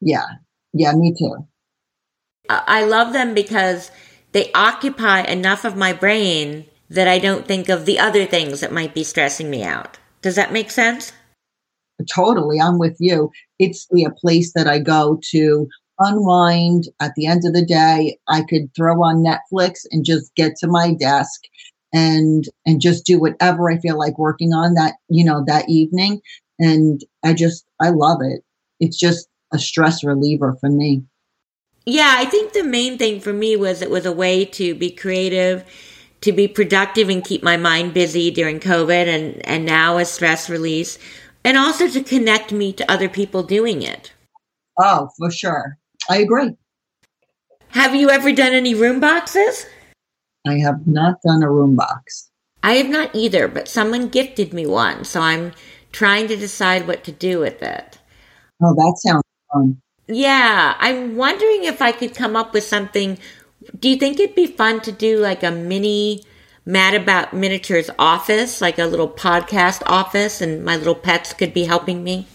Yeah. 0.01 0.27
Yeah, 0.73 0.93
me 0.93 1.15
too. 1.19 1.47
I 2.49 2.85
love 2.85 3.13
them 3.13 3.33
because 3.33 3.91
they 4.35 4.51
occupy 4.53 5.23
enough 5.23 5.65
of 5.65 5.77
my 5.77 5.93
brain 5.93 6.67
that 6.91 7.09
I 7.09 7.19
don't 7.19 7.47
think 7.47 7.69
of 7.69 7.87
the 7.87 8.01
other 8.01 8.27
things 8.27 8.61
that 8.61 8.73
might 8.73 8.93
be 8.93 9.05
stressing 9.05 9.49
me 9.49 9.63
out. 9.63 9.97
Does 10.23 10.35
that 10.35 10.53
make 10.53 10.71
sense? 10.71 11.13
Totally. 12.13 12.61
I'm 12.61 12.79
with 12.79 12.97
you. 12.99 13.31
It's 13.61 13.87
a 13.95 14.11
place 14.11 14.53
that 14.55 14.67
I 14.67 14.81
go 14.81 15.21
to 15.31 15.69
unwind 16.01 16.89
at 17.01 17.15
the 17.15 17.27
end 17.27 17.45
of 17.45 17.53
the 17.53 17.65
day. 17.65 18.19
I 18.29 18.43
could 18.43 18.75
throw 18.75 19.03
on 19.05 19.25
Netflix 19.25 19.87
and 19.93 20.05
just 20.05 20.35
get 20.35 20.57
to 20.57 20.67
my 20.67 20.93
desk 20.93 21.41
and 21.93 22.45
and 22.67 22.81
just 22.81 23.07
do 23.07 23.21
whatever 23.21 23.71
I 23.71 23.79
feel 23.79 23.97
like 23.97 24.19
working 24.19 24.53
on 24.53 24.75
that, 24.75 24.95
you 25.09 25.25
know, 25.25 25.45
that 25.47 25.69
evening. 25.69 26.21
And 26.59 27.01
I 27.23 27.35
just 27.35 27.65
I 27.81 27.91
love 27.91 28.19
it. 28.21 28.43
It's 28.81 28.99
just 28.99 29.29
a 29.53 29.59
stress 29.61 30.03
reliever 30.03 30.57
for 30.61 30.69
me. 30.69 31.05
Yeah, 31.87 32.15
I 32.17 32.25
think 32.25 32.53
the 32.53 32.65
main 32.65 32.97
thing 32.97 33.21
for 33.21 33.33
me 33.33 33.57
was 33.57 33.83
it 33.83 33.91
was 33.91 34.07
a 34.07 34.13
way 34.13 34.45
to 34.47 34.75
be 34.75 34.91
creative, 34.91 35.65
to 36.23 36.33
be 36.33 36.49
productive 36.49 37.11
and 37.11 37.23
keep 37.23 37.43
my 37.43 37.59
mind 37.59 37.93
busy 37.93 38.31
during 38.31 38.59
COVID 38.59 39.07
and, 39.07 39.47
and 39.47 39.67
now 39.67 39.99
a 39.99 40.05
stress 40.07 40.49
release, 40.49 40.99
and 41.45 41.59
also 41.59 41.89
to 41.89 42.03
connect 42.03 42.53
me 42.53 42.73
to 42.73 42.91
other 42.91 43.09
people 43.09 43.43
doing 43.43 43.83
it. 43.83 44.13
Oh, 44.79 45.11
for 45.19 45.31
sure. 45.31 45.79
I 46.09 46.19
agree. 46.19 46.57
Have 47.69 47.95
you 47.95 48.09
ever 48.09 48.33
done 48.33 48.53
any 48.53 48.75
room 48.75 49.01
boxes? 49.01 49.67
I 50.47 50.59
have 50.59 50.87
not 50.87 51.21
done 51.23 51.43
a 51.43 51.51
room 51.51 51.77
box. 51.77 52.31
I 52.63 52.75
have 52.75 52.89
not 52.89 53.15
either, 53.15 53.47
but 53.47 53.69
someone 53.69 54.09
gifted 54.09 54.55
me 54.55 54.65
one, 54.65 55.05
so 55.05 55.21
I'm 55.21 55.53
trying 55.93 56.29
to 56.29 56.37
decide 56.37 56.87
what 56.87 57.05
to 57.05 57.13
do 57.13 57.41
with 57.41 57.63
it. 57.63 57.99
Oh, 58.63 58.75
that 58.75 58.97
sounds 58.99 59.23
fun. 59.53 59.83
Yeah, 60.07 60.75
I'm 60.79 61.17
wondering 61.17 61.65
if 61.65 61.81
I 61.81 61.93
could 61.93 62.15
come 62.15 62.37
up 62.37 62.53
with 62.53 62.65
something. 62.65 63.19
Do 63.79 63.89
you 63.89 63.97
think 63.97 64.21
it'd 64.21 64.37
be 64.37 64.47
fun 64.47 64.81
to 64.83 64.93
do 64.93 65.19
like 65.19 65.43
a 65.43 65.51
mini 65.51 66.25
Mad 66.67 66.95
About 66.95 67.33
Miniatures 67.33 67.91
office, 67.99 68.61
like 68.61 68.79
a 68.79 68.85
little 68.85 69.09
podcast 69.09 69.83
office, 69.87 70.41
and 70.41 70.65
my 70.65 70.77
little 70.77 70.95
pets 70.95 71.33
could 71.33 71.55
be 71.55 71.65
helping 71.65 72.05
me? 72.05 72.27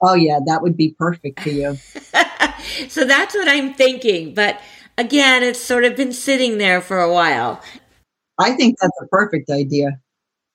Oh, 0.00 0.14
yeah, 0.14 0.40
that 0.46 0.62
would 0.62 0.76
be 0.76 0.94
perfect 0.98 1.40
for 1.40 1.48
you. 1.48 1.76
so 2.88 3.04
that's 3.04 3.34
what 3.34 3.48
I'm 3.48 3.74
thinking. 3.74 4.34
But 4.34 4.60
again, 4.98 5.42
it's 5.42 5.60
sort 5.60 5.84
of 5.84 5.96
been 5.96 6.12
sitting 6.12 6.58
there 6.58 6.80
for 6.80 7.00
a 7.00 7.12
while. 7.12 7.62
I 8.38 8.52
think 8.52 8.78
that's 8.80 8.96
a 9.02 9.06
perfect 9.06 9.50
idea. 9.50 10.00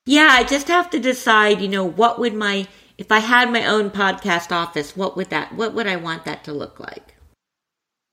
Yeah, 0.06 0.28
I 0.30 0.44
just 0.44 0.68
have 0.68 0.90
to 0.90 0.98
decide, 0.98 1.60
you 1.60 1.68
know, 1.68 1.84
what 1.84 2.18
would 2.18 2.34
my 2.34 2.66
if 2.98 3.10
I 3.10 3.18
had 3.18 3.52
my 3.52 3.66
own 3.66 3.90
podcast 3.90 4.52
office, 4.52 4.96
what 4.96 5.16
would 5.16 5.30
that 5.30 5.54
what 5.54 5.74
would 5.74 5.86
I 5.86 5.96
want 5.96 6.24
that 6.24 6.44
to 6.44 6.52
look 6.52 6.78
like? 6.78 7.14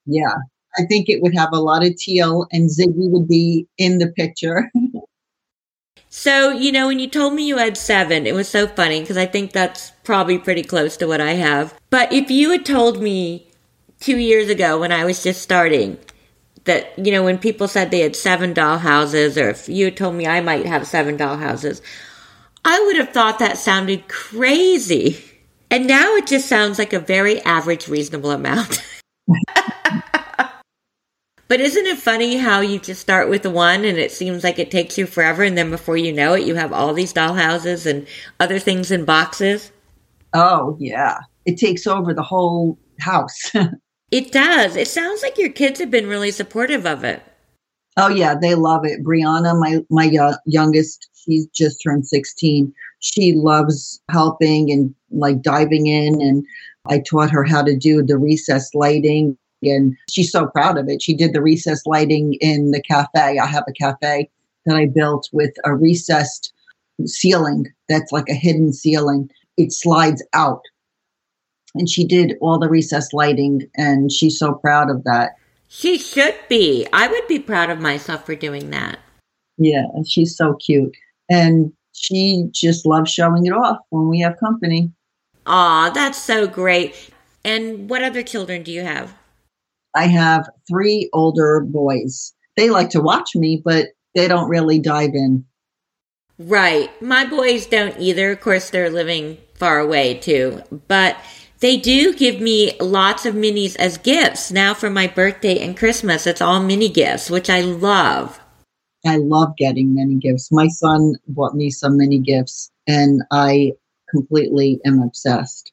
Yeah. 0.06 0.36
I 0.78 0.84
think 0.86 1.10
it 1.10 1.22
would 1.22 1.36
have 1.36 1.50
a 1.52 1.60
lot 1.60 1.86
of 1.86 1.96
teal 1.96 2.48
and 2.52 2.70
Ziggy 2.70 3.10
would 3.10 3.28
be 3.28 3.68
in 3.78 3.98
the 3.98 4.08
picture. 4.08 4.72
so, 6.10 6.52
you 6.52 6.72
know, 6.72 6.88
when 6.88 7.00
you 7.00 7.10
told 7.10 7.34
me 7.34 7.48
you 7.48 7.58
had 7.58 7.78
seven, 7.78 8.28
it 8.28 8.34
was 8.34 8.48
so 8.48 8.68
funny 8.68 9.02
because 9.02 9.18
I 9.18 9.26
think 9.26 9.52
that's 9.52 9.92
probably 10.04 10.38
pretty 10.38 10.64
close 10.64 10.96
to 10.98 11.08
what 11.08 11.22
I 11.22 11.34
have. 11.34 11.74
But 11.90 12.14
if 12.14 12.30
you 12.30 12.52
had 12.52 12.66
told 12.66 13.02
me 13.02 13.48
two 14.00 14.18
years 14.18 14.50
ago 14.50 14.80
when 14.80 14.92
I 14.92 15.06
was 15.06 15.24
just 15.24 15.42
starting 15.42 15.98
that, 16.66 16.98
you 16.98 17.12
know, 17.12 17.24
when 17.24 17.40
people 17.40 17.68
said 17.68 17.90
they 17.90 18.02
had 18.02 18.16
seven 18.16 18.54
doll 18.54 18.78
houses, 18.78 19.38
or 19.38 19.50
if 19.50 19.68
you 19.68 19.86
had 19.86 19.98
told 19.98 20.16
me 20.16 20.28
I 20.28 20.40
might 20.40 20.66
have 20.66 20.88
seven 20.88 21.18
doll 21.18 21.38
houses, 21.38 21.82
I 22.72 22.80
would 22.86 22.98
have 22.98 23.10
thought 23.10 23.40
that 23.40 23.58
sounded 23.58 24.08
crazy. 24.08 25.18
And 25.72 25.88
now 25.88 26.14
it 26.14 26.28
just 26.28 26.48
sounds 26.48 26.78
like 26.78 26.94
a 26.94 27.00
very 27.00 27.42
average, 27.42 27.88
reasonable 27.88 28.30
amount. 28.30 28.88
but 31.48 31.60
isn't 31.60 31.88
it 31.88 31.98
funny 31.98 32.38
how 32.38 32.60
you 32.62 32.78
just 32.78 33.02
start 33.02 33.28
with 33.28 33.44
one 33.48 33.86
and 33.86 33.98
it 33.98 34.12
seems 34.12 34.44
like 34.44 34.60
it 34.60 34.70
takes 34.70 35.00
you 35.00 35.08
forever, 35.08 35.42
and 35.42 35.58
then 35.58 35.72
before 35.72 35.98
you 35.98 36.14
know 36.14 36.36
it, 36.36 36.46
you 36.46 36.54
have 36.54 36.72
all 36.72 36.94
these 36.94 37.12
dollhouses 37.12 37.88
and 37.88 38.06
other 38.40 38.60
things 38.60 38.92
in 38.92 39.04
boxes? 39.04 39.72
Oh, 40.36 40.78
yeah. 40.80 41.18
It 41.48 41.58
takes 41.58 41.88
over 41.88 42.14
the 42.14 42.22
whole 42.22 42.78
house. 43.00 43.52
it 44.12 44.32
does. 44.32 44.76
It 44.76 44.88
sounds 44.88 45.24
like 45.24 45.40
your 45.40 45.50
kids 45.50 45.80
have 45.80 45.90
been 45.90 46.06
really 46.06 46.30
supportive 46.30 46.86
of 46.86 47.04
it. 47.04 47.24
Oh 47.98 48.10
yeah, 48.10 48.36
they 48.40 48.56
love 48.56 48.86
it. 48.86 49.04
Brianna, 49.04 49.60
my 49.60 49.80
my 49.90 50.16
uh, 50.16 50.38
youngest, 50.46 51.09
she's 51.26 51.48
just 51.48 51.82
turned 51.82 52.08
16. 52.08 52.74
She 53.00 53.34
loves 53.34 54.02
helping 54.10 54.72
and 54.72 54.94
like 55.12 55.42
diving 55.42 55.88
in 55.88 56.22
and 56.22 56.46
I 56.88 57.00
taught 57.00 57.32
her 57.32 57.44
how 57.44 57.62
to 57.64 57.76
do 57.76 58.02
the 58.02 58.18
recess 58.18 58.74
lighting 58.74 59.38
and 59.62 59.98
she's 60.10 60.32
so 60.32 60.48
proud 60.48 60.78
of 60.78 60.88
it. 60.88 61.02
She 61.02 61.14
did 61.14 61.34
the 61.34 61.42
recess 61.42 61.86
lighting 61.86 62.36
in 62.36 62.72
the 62.72 62.82
cafe. 62.82 63.40
I 63.40 63.46
have 63.46 63.66
a 63.68 63.74
cafe 63.74 64.30
that 64.66 64.76
I 64.76 64.86
built 64.86 65.30
with 65.34 65.54
a 65.66 65.76
recessed 65.76 66.54
ceiling 67.06 67.68
that's 67.88 68.12
like 68.12 68.30
a 68.30 68.34
hidden 68.34 68.74
ceiling. 68.74 69.30
It 69.58 69.74
slides 69.74 70.24
out. 70.34 70.62
And 71.76 71.90
she 71.90 72.06
did 72.06 72.36
all 72.42 72.58
the 72.58 72.70
recess 72.70 73.14
lighting 73.14 73.70
and 73.76 74.12
she's 74.12 74.40
so 74.40 74.54
proud 74.54 74.90
of 74.90 75.04
that. 75.04 75.32
She 75.68 75.98
should 75.98 76.36
be. 76.48 76.88
I 76.92 77.08
would 77.08 77.28
be 77.28 77.40
proud 77.40 77.70
of 77.70 77.80
myself 77.80 78.26
for 78.26 78.36
doing 78.36 78.72
that. 78.72 79.00
Yeah, 79.58 79.86
she's 80.08 80.36
so 80.36 80.56
cute. 80.56 80.96
And 81.30 81.72
she 81.94 82.46
just 82.52 82.86
loves 82.86 83.12
showing 83.12 83.46
it 83.46 83.54
off 83.54 83.78
when 83.90 84.10
we 84.10 84.20
have 84.20 84.40
company. 84.40 84.92
Aw, 85.46 85.90
that's 85.92 86.22
so 86.22 86.48
great. 86.48 87.12
And 87.44 87.90
what 87.90 88.04
other 88.04 88.24
children 88.24 88.64
do 88.64 88.72
you 88.72 88.84
have? 88.84 89.14
I 89.96 90.08
have 90.08 90.50
three 90.68 91.10
older 91.14 91.62
boys. 91.62 92.34
They 92.56 92.70
like 92.70 92.90
to 92.92 93.02
watch 93.02 93.36
me, 93.36 93.62
but 93.64 93.88
they 94.16 94.28
don't 94.28 94.50
really 94.50 94.80
dive 94.80 95.14
in. 95.14 95.46
Right. 96.38 96.90
My 97.02 97.26
boys 97.26 97.66
don't 97.66 98.00
either. 98.00 98.32
Of 98.32 98.42
course, 98.42 98.70
they're 98.70 98.90
living 98.90 99.38
far 99.56 99.80
away 99.80 100.16
too. 100.16 100.64
But 100.88 101.18
they 101.60 101.76
do 101.76 102.14
give 102.14 102.40
me 102.40 102.78
lots 102.80 103.26
of 103.26 103.36
minis 103.36 103.76
as 103.76 103.98
gifts. 103.98 104.52
Now 104.52 104.74
for 104.74 104.90
my 104.90 105.08
birthday 105.08 105.60
and 105.60 105.78
Christmas, 105.78 106.26
it's 106.26 106.42
all 106.42 106.62
mini 106.62 106.88
gifts, 106.88 107.30
which 107.30 107.50
I 107.50 107.62
love. 107.62 108.40
I 109.06 109.18
love 109.18 109.56
getting 109.58 109.96
mini 109.96 110.16
gifts. 110.16 110.52
My 110.52 110.68
son 110.68 111.16
bought 111.28 111.56
me 111.56 111.70
some 111.70 111.98
mini 111.98 112.20
gifts 112.20 112.72
and 112.88 113.24
I 113.32 113.74
completely 114.10 114.80
am 114.86 115.02
obsessed. 115.02 115.72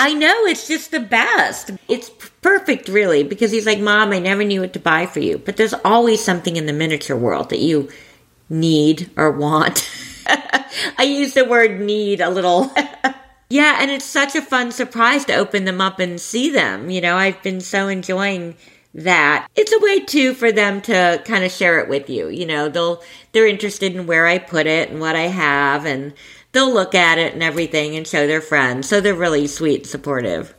I 0.00 0.14
know, 0.14 0.46
it's 0.46 0.68
just 0.68 0.92
the 0.92 1.00
best. 1.00 1.72
It's 1.88 2.08
perfect, 2.40 2.88
really, 2.88 3.24
because 3.24 3.50
he's 3.50 3.66
like, 3.66 3.80
Mom, 3.80 4.12
I 4.12 4.20
never 4.20 4.44
knew 4.44 4.60
what 4.60 4.72
to 4.74 4.78
buy 4.78 5.06
for 5.06 5.18
you. 5.18 5.38
But 5.38 5.56
there's 5.56 5.74
always 5.84 6.24
something 6.24 6.54
in 6.54 6.66
the 6.66 6.72
miniature 6.72 7.16
world 7.16 7.50
that 7.50 7.58
you 7.58 7.88
need 8.48 9.10
or 9.16 9.32
want. 9.32 9.90
I 10.98 11.02
use 11.02 11.34
the 11.34 11.44
word 11.44 11.80
need 11.80 12.20
a 12.20 12.30
little. 12.30 12.72
Yeah, 13.50 13.78
and 13.80 13.90
it's 13.90 14.04
such 14.04 14.34
a 14.34 14.42
fun 14.42 14.72
surprise 14.72 15.24
to 15.24 15.34
open 15.34 15.64
them 15.64 15.80
up 15.80 15.98
and 15.98 16.20
see 16.20 16.50
them. 16.50 16.90
You 16.90 17.00
know, 17.00 17.16
I've 17.16 17.42
been 17.42 17.60
so 17.62 17.88
enjoying 17.88 18.56
that. 18.94 19.48
It's 19.54 19.72
a 19.72 19.80
way 19.80 20.00
too 20.00 20.34
for 20.34 20.50
them 20.52 20.80
to 20.82 21.22
kind 21.24 21.44
of 21.44 21.52
share 21.52 21.78
it 21.78 21.88
with 21.88 22.08
you. 22.08 22.28
You 22.28 22.46
know, 22.46 22.68
they'll 22.68 23.02
they're 23.32 23.46
interested 23.46 23.94
in 23.94 24.06
where 24.06 24.26
I 24.26 24.38
put 24.38 24.66
it 24.66 24.90
and 24.90 25.00
what 25.00 25.16
I 25.16 25.28
have 25.28 25.84
and 25.84 26.12
they'll 26.52 26.72
look 26.72 26.94
at 26.94 27.18
it 27.18 27.34
and 27.34 27.42
everything 27.42 27.96
and 27.96 28.06
show 28.06 28.26
their 28.26 28.40
friends. 28.40 28.88
So 28.88 29.00
they're 29.00 29.14
really 29.14 29.46
sweet 29.46 29.86
supportive. 29.86 30.54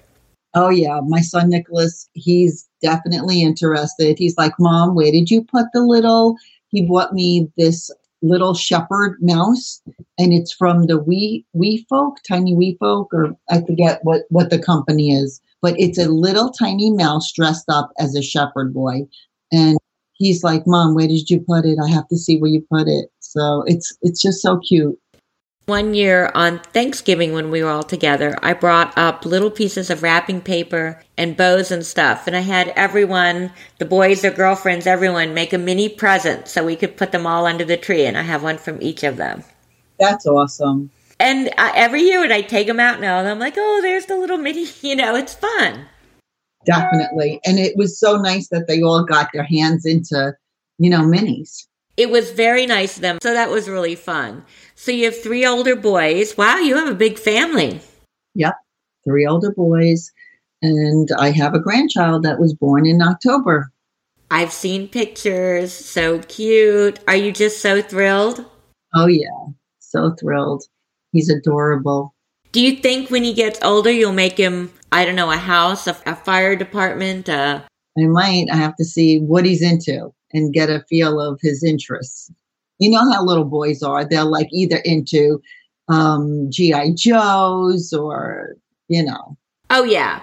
Oh 0.56 0.70
yeah, 0.70 1.00
my 1.06 1.22
son 1.22 1.50
Nicholas, 1.50 2.10
he's 2.14 2.68
definitely 2.82 3.44
interested. 3.44 4.18
He's 4.18 4.38
like, 4.38 4.54
"Mom, 4.60 4.96
where 4.96 5.12
did 5.12 5.30
you 5.30 5.44
put 5.44 5.68
the 5.74 5.82
little?" 5.82 6.36
He 6.70 6.82
bought 6.82 7.14
me 7.14 7.52
this 7.58 7.92
little 8.22 8.54
shepherd 8.54 9.18
mouse, 9.22 9.82
and 10.18 10.34
it's 10.34 10.52
from 10.52 10.88
the 10.88 10.98
Wee 10.98 11.46
Wee 11.54 11.86
Folk, 11.90 12.18
Tiny 12.28 12.56
Wee 12.56 12.78
Folk, 12.80 13.14
or 13.14 13.36
I 13.50 13.62
forget 13.62 14.00
what 14.04 14.24
what 14.30 14.50
the 14.50 14.60
company 14.60 15.12
is, 15.12 15.40
but 15.62 15.80
it's 15.80 15.98
a 15.98 16.10
little 16.10 16.50
tiny 16.50 16.92
mouse 16.92 17.32
dressed 17.32 17.70
up 17.70 17.92
as 18.00 18.16
a 18.16 18.22
shepherd 18.22 18.74
boy, 18.74 19.08
and 19.52 19.78
he's 20.14 20.44
like, 20.44 20.64
"Mom, 20.66 20.96
where 20.96 21.08
did 21.08 21.30
you 21.30 21.40
put 21.40 21.66
it? 21.66 21.78
I 21.84 21.90
have 21.90 22.08
to 22.10 22.18
see 22.18 22.38
where 22.38 22.52
you 22.52 22.66
put 22.72 22.88
it." 22.88 23.10
So 23.20 23.64
it's 23.68 23.96
it's 24.02 24.22
just 24.22 24.42
so 24.42 24.60
cute. 24.60 25.00
One 25.70 25.94
year 25.94 26.32
on 26.34 26.58
Thanksgiving 26.74 27.34
when 27.34 27.52
we 27.52 27.62
were 27.62 27.70
all 27.70 27.84
together, 27.84 28.36
I 28.42 28.54
brought 28.54 28.98
up 28.98 29.24
little 29.24 29.52
pieces 29.52 29.92
of 29.92 30.02
wrapping 30.02 30.42
paper 30.42 31.00
and 31.16 31.38
bows 31.38 31.70
and 31.70 31.86
stuff. 31.86 32.26
And 32.26 32.36
I 32.36 32.40
had 32.40 32.70
everyone, 32.70 33.52
the 33.78 33.86
boys, 33.86 34.22
their 34.22 34.32
girlfriends, 34.32 34.88
everyone 34.88 35.36
make 35.36 35.54
a 35.54 35.60
mini 35.60 35.88
present 35.88 36.48
so 36.48 36.66
we 36.66 36.76
could 36.76 36.98
put 36.98 37.12
them 37.12 37.28
all 37.28 37.46
under 37.46 37.64
the 37.64 37.78
tree. 37.78 38.08
And 38.08 38.18
I 38.18 38.24
have 38.24 38.42
one 38.42 38.58
from 38.58 38.82
each 38.82 39.04
of 39.04 39.18
them. 39.18 39.44
That's 40.00 40.26
awesome. 40.26 40.90
And 41.20 41.50
uh, 41.58 41.72
every 41.76 42.04
year 42.04 42.22
when 42.22 42.32
I 42.32 42.42
take 42.42 42.68
them 42.68 42.80
out 42.80 43.02
now, 43.02 43.20
I'm 43.20 43.40
like, 43.40 43.56
oh, 43.58 43.80
there's 43.82 44.06
the 44.06 44.18
little 44.18 44.38
mini, 44.38 44.66
you 44.82 44.96
know, 44.96 45.16
it's 45.16 45.34
fun. 45.34 45.86
Definitely. 46.66 47.40
And 47.46 47.58
it 47.58 47.76
was 47.76 48.00
so 48.00 48.18
nice 48.18 48.50
that 48.50 48.68
they 48.68 48.82
all 48.82 49.04
got 49.04 49.30
their 49.34 49.44
hands 49.44 49.86
into, 49.86 50.34
you 50.78 50.90
know, 50.90 51.02
minis. 51.02 51.66
It 51.98 52.10
was 52.10 52.32
very 52.32 52.66
nice 52.66 52.96
of 52.96 53.02
them. 53.02 53.18
So 53.22 53.34
that 53.34 53.50
was 53.50 53.68
really 53.68 53.96
fun. 53.96 54.46
So 54.76 54.92
you 54.92 55.06
have 55.06 55.22
three 55.22 55.46
older 55.46 55.76
boys. 55.76 56.38
Wow, 56.38 56.58
you 56.58 56.78
have 56.78 56.88
a 56.88 56.96
big 56.96 57.20
family. 57.20 57.82
Yep, 58.36 58.56
three 59.04 59.26
older 59.26 59.52
boys. 59.52 60.12
And 60.62 61.10
I 61.18 61.32
have 61.32 61.54
a 61.54 61.60
grandchild 61.60 62.24
that 62.24 62.40
was 62.40 62.54
born 62.54 62.86
in 62.86 63.02
October. 63.02 63.72
I've 64.32 64.54
seen 64.54 64.88
pictures. 64.88 65.74
So 65.74 66.20
cute. 66.20 67.00
Are 67.08 67.16
you 67.16 67.32
just 67.32 67.62
so 67.62 67.82
thrilled? 67.82 68.46
Oh, 68.94 69.08
yeah. 69.08 69.48
So 69.80 70.12
thrilled. 70.12 70.64
He's 71.12 71.30
adorable. 71.30 72.14
Do 72.52 72.62
you 72.62 72.78
think 72.78 73.10
when 73.10 73.24
he 73.24 73.34
gets 73.34 73.60
older, 73.64 73.92
you'll 73.92 74.12
make 74.12 74.38
him, 74.38 74.72
I 74.92 75.06
don't 75.06 75.16
know, 75.16 75.32
a 75.32 75.38
house, 75.38 75.88
a, 75.88 75.96
a 76.06 76.16
fire 76.16 76.56
department? 76.56 77.30
Uh... 77.30 77.62
I 77.98 78.06
might. 78.06 78.48
I 78.52 78.56
have 78.56 78.76
to 78.78 78.86
see 78.86 79.20
what 79.20 79.46
he's 79.46 79.62
into 79.62 80.14
and 80.34 80.54
get 80.54 80.70
a 80.70 80.84
feel 80.90 81.20
of 81.20 81.40
his 81.42 81.64
interests. 81.64 82.32
You 82.80 82.92
know 82.92 83.12
how 83.12 83.24
little 83.24 83.46
boys 83.46 83.84
are. 83.84 84.06
They're 84.06 84.24
like 84.24 84.48
either 84.52 84.78
into 84.78 85.42
um, 85.90 86.50
G.I. 86.50 86.92
Joes 86.96 87.94
or, 87.94 88.56
you 88.88 89.04
know. 89.04 89.38
Oh, 89.70 89.84
yeah. 89.84 90.22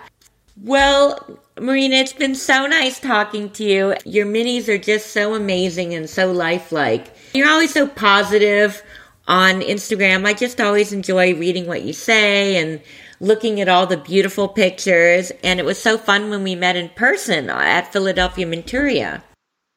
Well, 0.63 1.39
Marina, 1.61 1.97
it's 1.97 2.13
been 2.13 2.35
so 2.35 2.67
nice 2.67 2.99
talking 2.99 3.51
to 3.51 3.65
you. 3.65 3.95
Your 4.05 4.27
minis 4.27 4.69
are 4.69 4.79
just 4.79 5.13
so 5.13 5.35
amazing 5.35 5.95
and 5.95 6.09
so 6.09 6.33
lifelike. 6.33 7.15
You're 7.35 7.49
always 7.49 7.75
so 7.75 7.87
positive 7.87 8.83
on 9.29 9.61
Instagram. 9.61 10.27
I 10.27 10.35
just 10.35 10.61
always 10.61 10.93
enjoy 10.93 11.35
reading 11.35 11.67
what 11.67 11.83
you 11.83 11.93
say 11.93 12.57
and 12.57 12.81
looking 13.21 13.61
at 13.61 13.69
all 13.69 13.87
the 13.87 13.97
beautiful 13.97 14.49
pictures. 14.49 15.33
And 15.43 15.59
it 15.59 15.67
was 15.67 15.81
so 15.81 15.99
fun 15.99 16.31
when 16.31 16.43
we 16.43 16.55
met 16.55 16.77
in 16.77 16.89
person 16.91 17.51
at 17.51 17.93
Philadelphia 17.93 18.47
Miniaturia. 18.47 19.23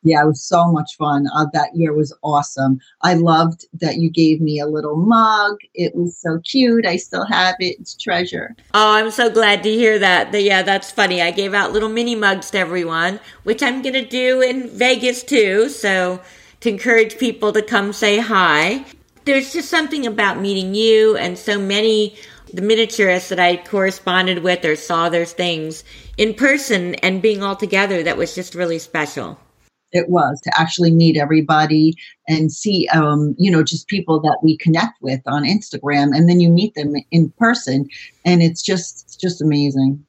Yeah, 0.01 0.23
it 0.23 0.27
was 0.27 0.41
so 0.41 0.71
much 0.71 0.95
fun. 0.97 1.27
Uh, 1.35 1.47
that 1.51 1.75
year 1.75 1.93
was 1.93 2.15
awesome. 2.23 2.79
I 3.01 3.15
loved 3.15 3.65
that 3.81 3.97
you 3.97 4.09
gave 4.09 4.39
me 4.39 4.59
a 4.59 4.65
little 4.65 4.95
mug. 4.95 5.57
It 5.73 5.93
was 5.93 6.17
so 6.17 6.39
cute. 6.39 6.85
I 6.85 6.95
still 6.95 7.25
have 7.25 7.55
it. 7.59 7.77
It's 7.79 7.95
treasure. 7.95 8.55
Oh, 8.73 8.93
I'm 8.93 9.11
so 9.11 9.29
glad 9.29 9.61
to 9.63 9.69
hear 9.69 9.99
that. 9.99 10.33
Yeah, 10.41 10.61
that's 10.61 10.89
funny. 10.89 11.21
I 11.21 11.31
gave 11.31 11.53
out 11.53 11.73
little 11.73 11.89
mini 11.89 12.15
mugs 12.15 12.49
to 12.51 12.59
everyone, 12.59 13.19
which 13.43 13.61
I'm 13.61 13.81
going 13.81 13.93
to 13.93 14.05
do 14.05 14.39
in 14.39 14.69
Vegas 14.69 15.21
too. 15.21 15.67
So 15.67 16.21
to 16.61 16.69
encourage 16.69 17.17
people 17.17 17.51
to 17.51 17.61
come 17.61 17.91
say 17.91 18.19
hi. 18.19 18.85
There's 19.29 19.53
just 19.53 19.69
something 19.69 20.07
about 20.07 20.41
meeting 20.41 20.73
you 20.73 21.15
and 21.15 21.37
so 21.37 21.59
many 21.59 22.15
the 22.51 22.63
miniaturists 22.63 23.27
that 23.27 23.39
I 23.39 23.57
corresponded 23.57 24.39
with 24.39 24.65
or 24.65 24.75
saw 24.75 25.07
their 25.07 25.23
things 25.23 25.83
in 26.17 26.33
person 26.33 26.95
and 26.95 27.21
being 27.21 27.43
all 27.43 27.55
together 27.55 28.01
that 28.01 28.17
was 28.17 28.33
just 28.33 28.55
really 28.55 28.79
special. 28.79 29.39
It 29.91 30.09
was 30.09 30.41
to 30.41 30.59
actually 30.59 30.89
meet 30.89 31.15
everybody 31.15 31.93
and 32.27 32.51
see 32.51 32.87
um, 32.87 33.35
you 33.37 33.51
know 33.51 33.61
just 33.61 33.87
people 33.87 34.19
that 34.21 34.39
we 34.41 34.57
connect 34.57 34.99
with 34.99 35.21
on 35.27 35.43
instagram 35.43 36.09
and 36.17 36.27
then 36.27 36.39
you 36.39 36.49
meet 36.49 36.73
them 36.73 36.95
in 37.11 37.29
person 37.37 37.87
and 38.25 38.41
it's 38.41 38.63
just 38.63 39.03
it's 39.05 39.15
just 39.15 39.43
amazing 39.43 40.03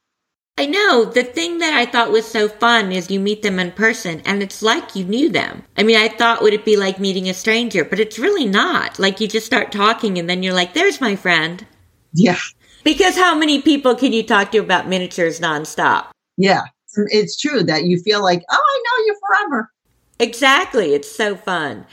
i 0.57 0.65
know 0.65 1.05
the 1.05 1.23
thing 1.23 1.57
that 1.59 1.73
i 1.73 1.85
thought 1.85 2.11
was 2.11 2.25
so 2.25 2.47
fun 2.47 2.91
is 2.91 3.09
you 3.09 3.19
meet 3.19 3.41
them 3.41 3.59
in 3.59 3.71
person 3.71 4.21
and 4.25 4.43
it's 4.43 4.61
like 4.61 4.95
you 4.95 5.03
knew 5.03 5.29
them 5.29 5.63
i 5.77 5.83
mean 5.83 5.97
i 5.97 6.07
thought 6.07 6.41
would 6.41 6.53
it 6.53 6.65
be 6.65 6.77
like 6.77 6.99
meeting 6.99 7.29
a 7.29 7.33
stranger 7.33 7.83
but 7.83 7.99
it's 7.99 8.19
really 8.19 8.45
not 8.45 8.99
like 8.99 9.19
you 9.19 9.27
just 9.27 9.45
start 9.45 9.71
talking 9.71 10.17
and 10.17 10.29
then 10.29 10.43
you're 10.43 10.53
like 10.53 10.73
there's 10.73 11.01
my 11.01 11.15
friend 11.15 11.65
yeah 12.13 12.37
because 12.83 13.15
how 13.15 13.35
many 13.35 13.61
people 13.61 13.95
can 13.95 14.11
you 14.11 14.23
talk 14.23 14.51
to 14.51 14.57
about 14.57 14.87
miniatures 14.87 15.39
nonstop 15.39 16.07
yeah 16.37 16.63
it's 16.95 17.37
true 17.37 17.63
that 17.63 17.85
you 17.85 17.99
feel 17.99 18.21
like, 18.21 18.43
oh, 18.49 18.55
I 18.55 18.83
know 18.83 19.05
you 19.05 19.19
forever. 19.27 19.71
Exactly. 20.19 20.93
It's 20.93 21.09
so 21.09 21.35
fun. 21.35 21.85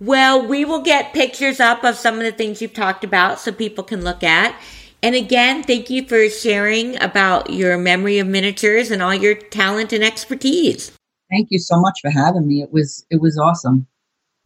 Well, 0.00 0.46
we 0.46 0.64
will 0.64 0.82
get 0.82 1.12
pictures 1.12 1.60
up 1.60 1.84
of 1.84 1.96
some 1.96 2.16
of 2.16 2.22
the 2.22 2.32
things 2.32 2.60
you've 2.60 2.74
talked 2.74 3.04
about 3.04 3.38
so 3.38 3.52
people 3.52 3.84
can 3.84 4.02
look 4.02 4.22
at. 4.22 4.58
And 5.02 5.14
again, 5.14 5.62
thank 5.62 5.88
you 5.88 6.06
for 6.06 6.28
sharing 6.28 7.00
about 7.02 7.50
your 7.50 7.78
memory 7.78 8.18
of 8.18 8.26
miniatures 8.26 8.90
and 8.90 9.02
all 9.02 9.14
your 9.14 9.34
talent 9.34 9.92
and 9.92 10.04
expertise. 10.04 10.92
Thank 11.30 11.48
you 11.50 11.58
so 11.58 11.80
much 11.80 11.98
for 12.02 12.10
having 12.10 12.46
me. 12.46 12.62
It 12.62 12.72
was 12.72 13.06
it 13.10 13.20
was 13.20 13.38
awesome. 13.38 13.86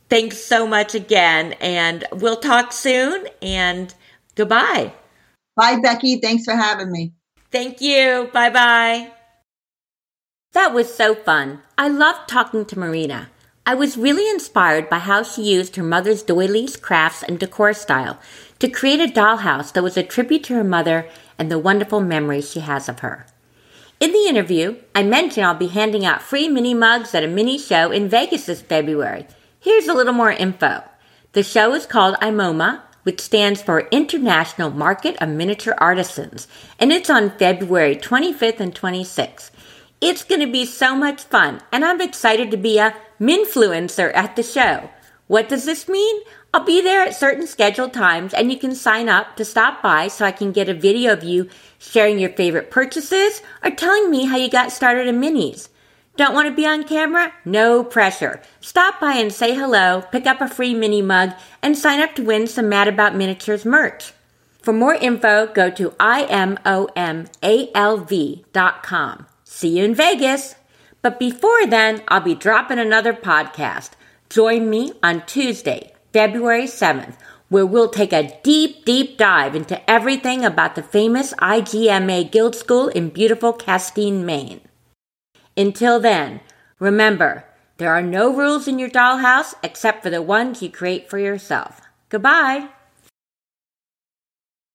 Thanks 0.09 0.38
so 0.38 0.67
much 0.67 0.95
again 0.95 1.55
and 1.55 2.05
we'll 2.12 2.37
talk 2.37 2.73
soon 2.73 3.27
and 3.43 3.93
goodbye. 4.35 4.93
Bye 5.57 5.81
Becky, 5.81 6.21
thanks 6.21 6.45
for 6.45 6.55
having 6.55 6.93
me. 6.93 7.12
Thank 7.55 7.81
you. 7.81 8.29
Bye-bye. 8.33 9.12
That 10.55 10.75
was 10.75 10.93
so 10.93 11.14
fun. 11.14 11.62
I 11.79 11.87
loved 11.87 12.29
talking 12.29 12.64
to 12.64 12.77
Marina. 12.77 13.31
I 13.64 13.77
was 13.77 13.97
really 13.97 14.29
inspired 14.29 14.90
by 14.90 14.99
how 14.99 15.23
she 15.23 15.55
used 15.55 15.77
her 15.77 15.85
mother's 15.85 16.25
doilies, 16.25 16.77
crafts, 16.77 17.23
and 17.23 17.38
decor 17.38 17.73
style 17.73 18.19
to 18.64 18.70
create 18.70 18.98
a 18.98 19.12
dollhouse 19.12 19.74
that 19.74 19.83
was 19.83 19.94
a 19.94 20.03
tribute 20.03 20.42
to 20.42 20.55
her 20.55 20.64
mother 20.64 21.07
and 21.38 21.50
the 21.50 21.59
wonderful 21.59 22.00
memories 22.00 22.50
she 22.50 22.61
has 22.61 22.88
of 22.88 23.00
her. 23.00 23.27
In 24.00 24.11
the 24.11 24.27
interview, 24.27 24.77
I 24.94 25.03
mentioned 25.03 25.44
I'll 25.44 25.55
be 25.55 25.66
handing 25.66 26.07
out 26.07 26.22
free 26.22 26.48
mini 26.48 26.72
mugs 26.72 27.14
at 27.14 27.22
a 27.22 27.29
mini 27.29 27.59
show 27.59 27.90
in 27.90 28.09
Vegas 28.09 28.46
this 28.46 28.62
February. 28.62 29.27
Here's 29.61 29.87
a 29.87 29.92
little 29.92 30.14
more 30.14 30.31
info. 30.31 30.83
The 31.33 31.42
show 31.42 31.74
is 31.74 31.85
called 31.85 32.16
IMOMA, 32.22 32.81
which 33.03 33.20
stands 33.20 33.61
for 33.61 33.87
International 33.90 34.70
Market 34.70 35.16
of 35.20 35.29
Miniature 35.29 35.74
Artisans, 35.77 36.48
and 36.79 36.90
it's 36.90 37.11
on 37.11 37.37
February 37.37 37.96
25th 37.96 38.61
and 38.61 38.74
26th. 38.74 39.50
It's 40.00 40.24
going 40.24 40.40
to 40.40 40.50
be 40.50 40.64
so 40.64 40.96
much 40.96 41.22
fun, 41.24 41.61
and 41.70 41.85
I'm 41.85 42.00
excited 42.00 42.50
to 42.50 42.57
be 42.57 42.79
a 42.79 42.96
minfluencer 43.20 44.11
at 44.14 44.37
the 44.37 44.42
show. 44.42 44.88
What 45.27 45.50
does 45.50 45.66
this 45.66 45.87
mean? 45.87 46.22
I'll 46.55 46.62
be 46.62 46.81
there 46.81 47.03
at 47.03 47.17
certain 47.17 47.49
scheduled 47.49 47.93
times, 47.93 48.33
and 48.33 48.53
you 48.53 48.57
can 48.57 48.77
sign 48.77 49.09
up 49.09 49.35
to 49.37 49.45
stop 49.45 49.83
by 49.83 50.07
so 50.07 50.25
I 50.25 50.31
can 50.31 50.53
get 50.53 50.69
a 50.69 50.75
video 50.75 51.12
of 51.12 51.25
you 51.25 51.49
sharing 51.81 52.21
your 52.21 52.31
favorite 52.31 52.71
purchases 52.71 53.43
or 53.64 53.73
telling 53.73 54.09
me 54.09 54.27
how 54.27 54.37
you 54.37 54.49
got 54.49 54.71
started 54.71 55.09
in 55.09 55.21
minis. 55.21 55.69
Don't 56.17 56.33
want 56.33 56.47
to 56.47 56.55
be 56.55 56.64
on 56.64 56.85
camera? 56.85 57.33
No 57.45 57.83
pressure. 57.83 58.40
Stop 58.61 59.01
by 59.01 59.14
and 59.14 59.33
say 59.33 59.53
hello, 59.53 60.05
pick 60.12 60.27
up 60.27 60.40
a 60.40 60.47
free 60.47 60.75
mini 60.75 61.03
mug, 61.03 61.33
and 61.61 61.77
sign 61.77 61.99
up 61.99 62.14
to 62.14 62.23
win 62.23 62.47
some 62.47 62.69
Mad 62.69 62.87
About 62.87 63.17
Miniatures 63.17 63.64
merch. 63.64 64.12
For 64.62 64.73
more 64.73 64.95
info, 64.95 65.49
go 65.49 65.71
to 65.71 65.90
imomalv.com. 65.90 66.87
See 69.43 69.79
you 69.79 69.85
in 69.85 69.95
Vegas. 69.97 70.55
But 71.02 71.19
before 71.19 71.67
then, 71.67 72.05
I'll 72.07 72.21
be 72.21 72.37
dropping 72.37 72.79
another 72.79 73.13
podcast. 73.13 73.90
Join 74.31 74.71
me 74.71 74.92
on 75.02 75.27
Tuesday, 75.27 75.94
February 76.15 76.67
7th, 76.67 77.17
where 77.48 77.67
we'll 77.67 77.88
take 77.88 78.12
a 78.12 78.38
deep, 78.44 78.85
deep 78.85 79.19
dive 79.19 79.56
into 79.56 79.90
everything 79.90 80.44
about 80.44 80.77
the 80.77 80.83
famous 80.83 81.35
IGMA 81.35 82.31
Guild 82.31 82.54
School 82.54 82.87
in 82.87 83.08
beautiful 83.08 83.52
Castine, 83.52 84.25
Maine. 84.25 84.60
Until 85.56 85.98
then, 85.98 86.38
remember, 86.79 87.44
there 87.79 87.92
are 87.92 88.00
no 88.00 88.33
rules 88.33 88.69
in 88.69 88.79
your 88.79 88.90
dollhouse 88.90 89.54
except 89.65 90.04
for 90.04 90.10
the 90.10 90.23
ones 90.23 90.62
you 90.62 90.71
create 90.71 91.10
for 91.10 91.19
yourself. 91.19 91.81
Goodbye. 92.10 92.69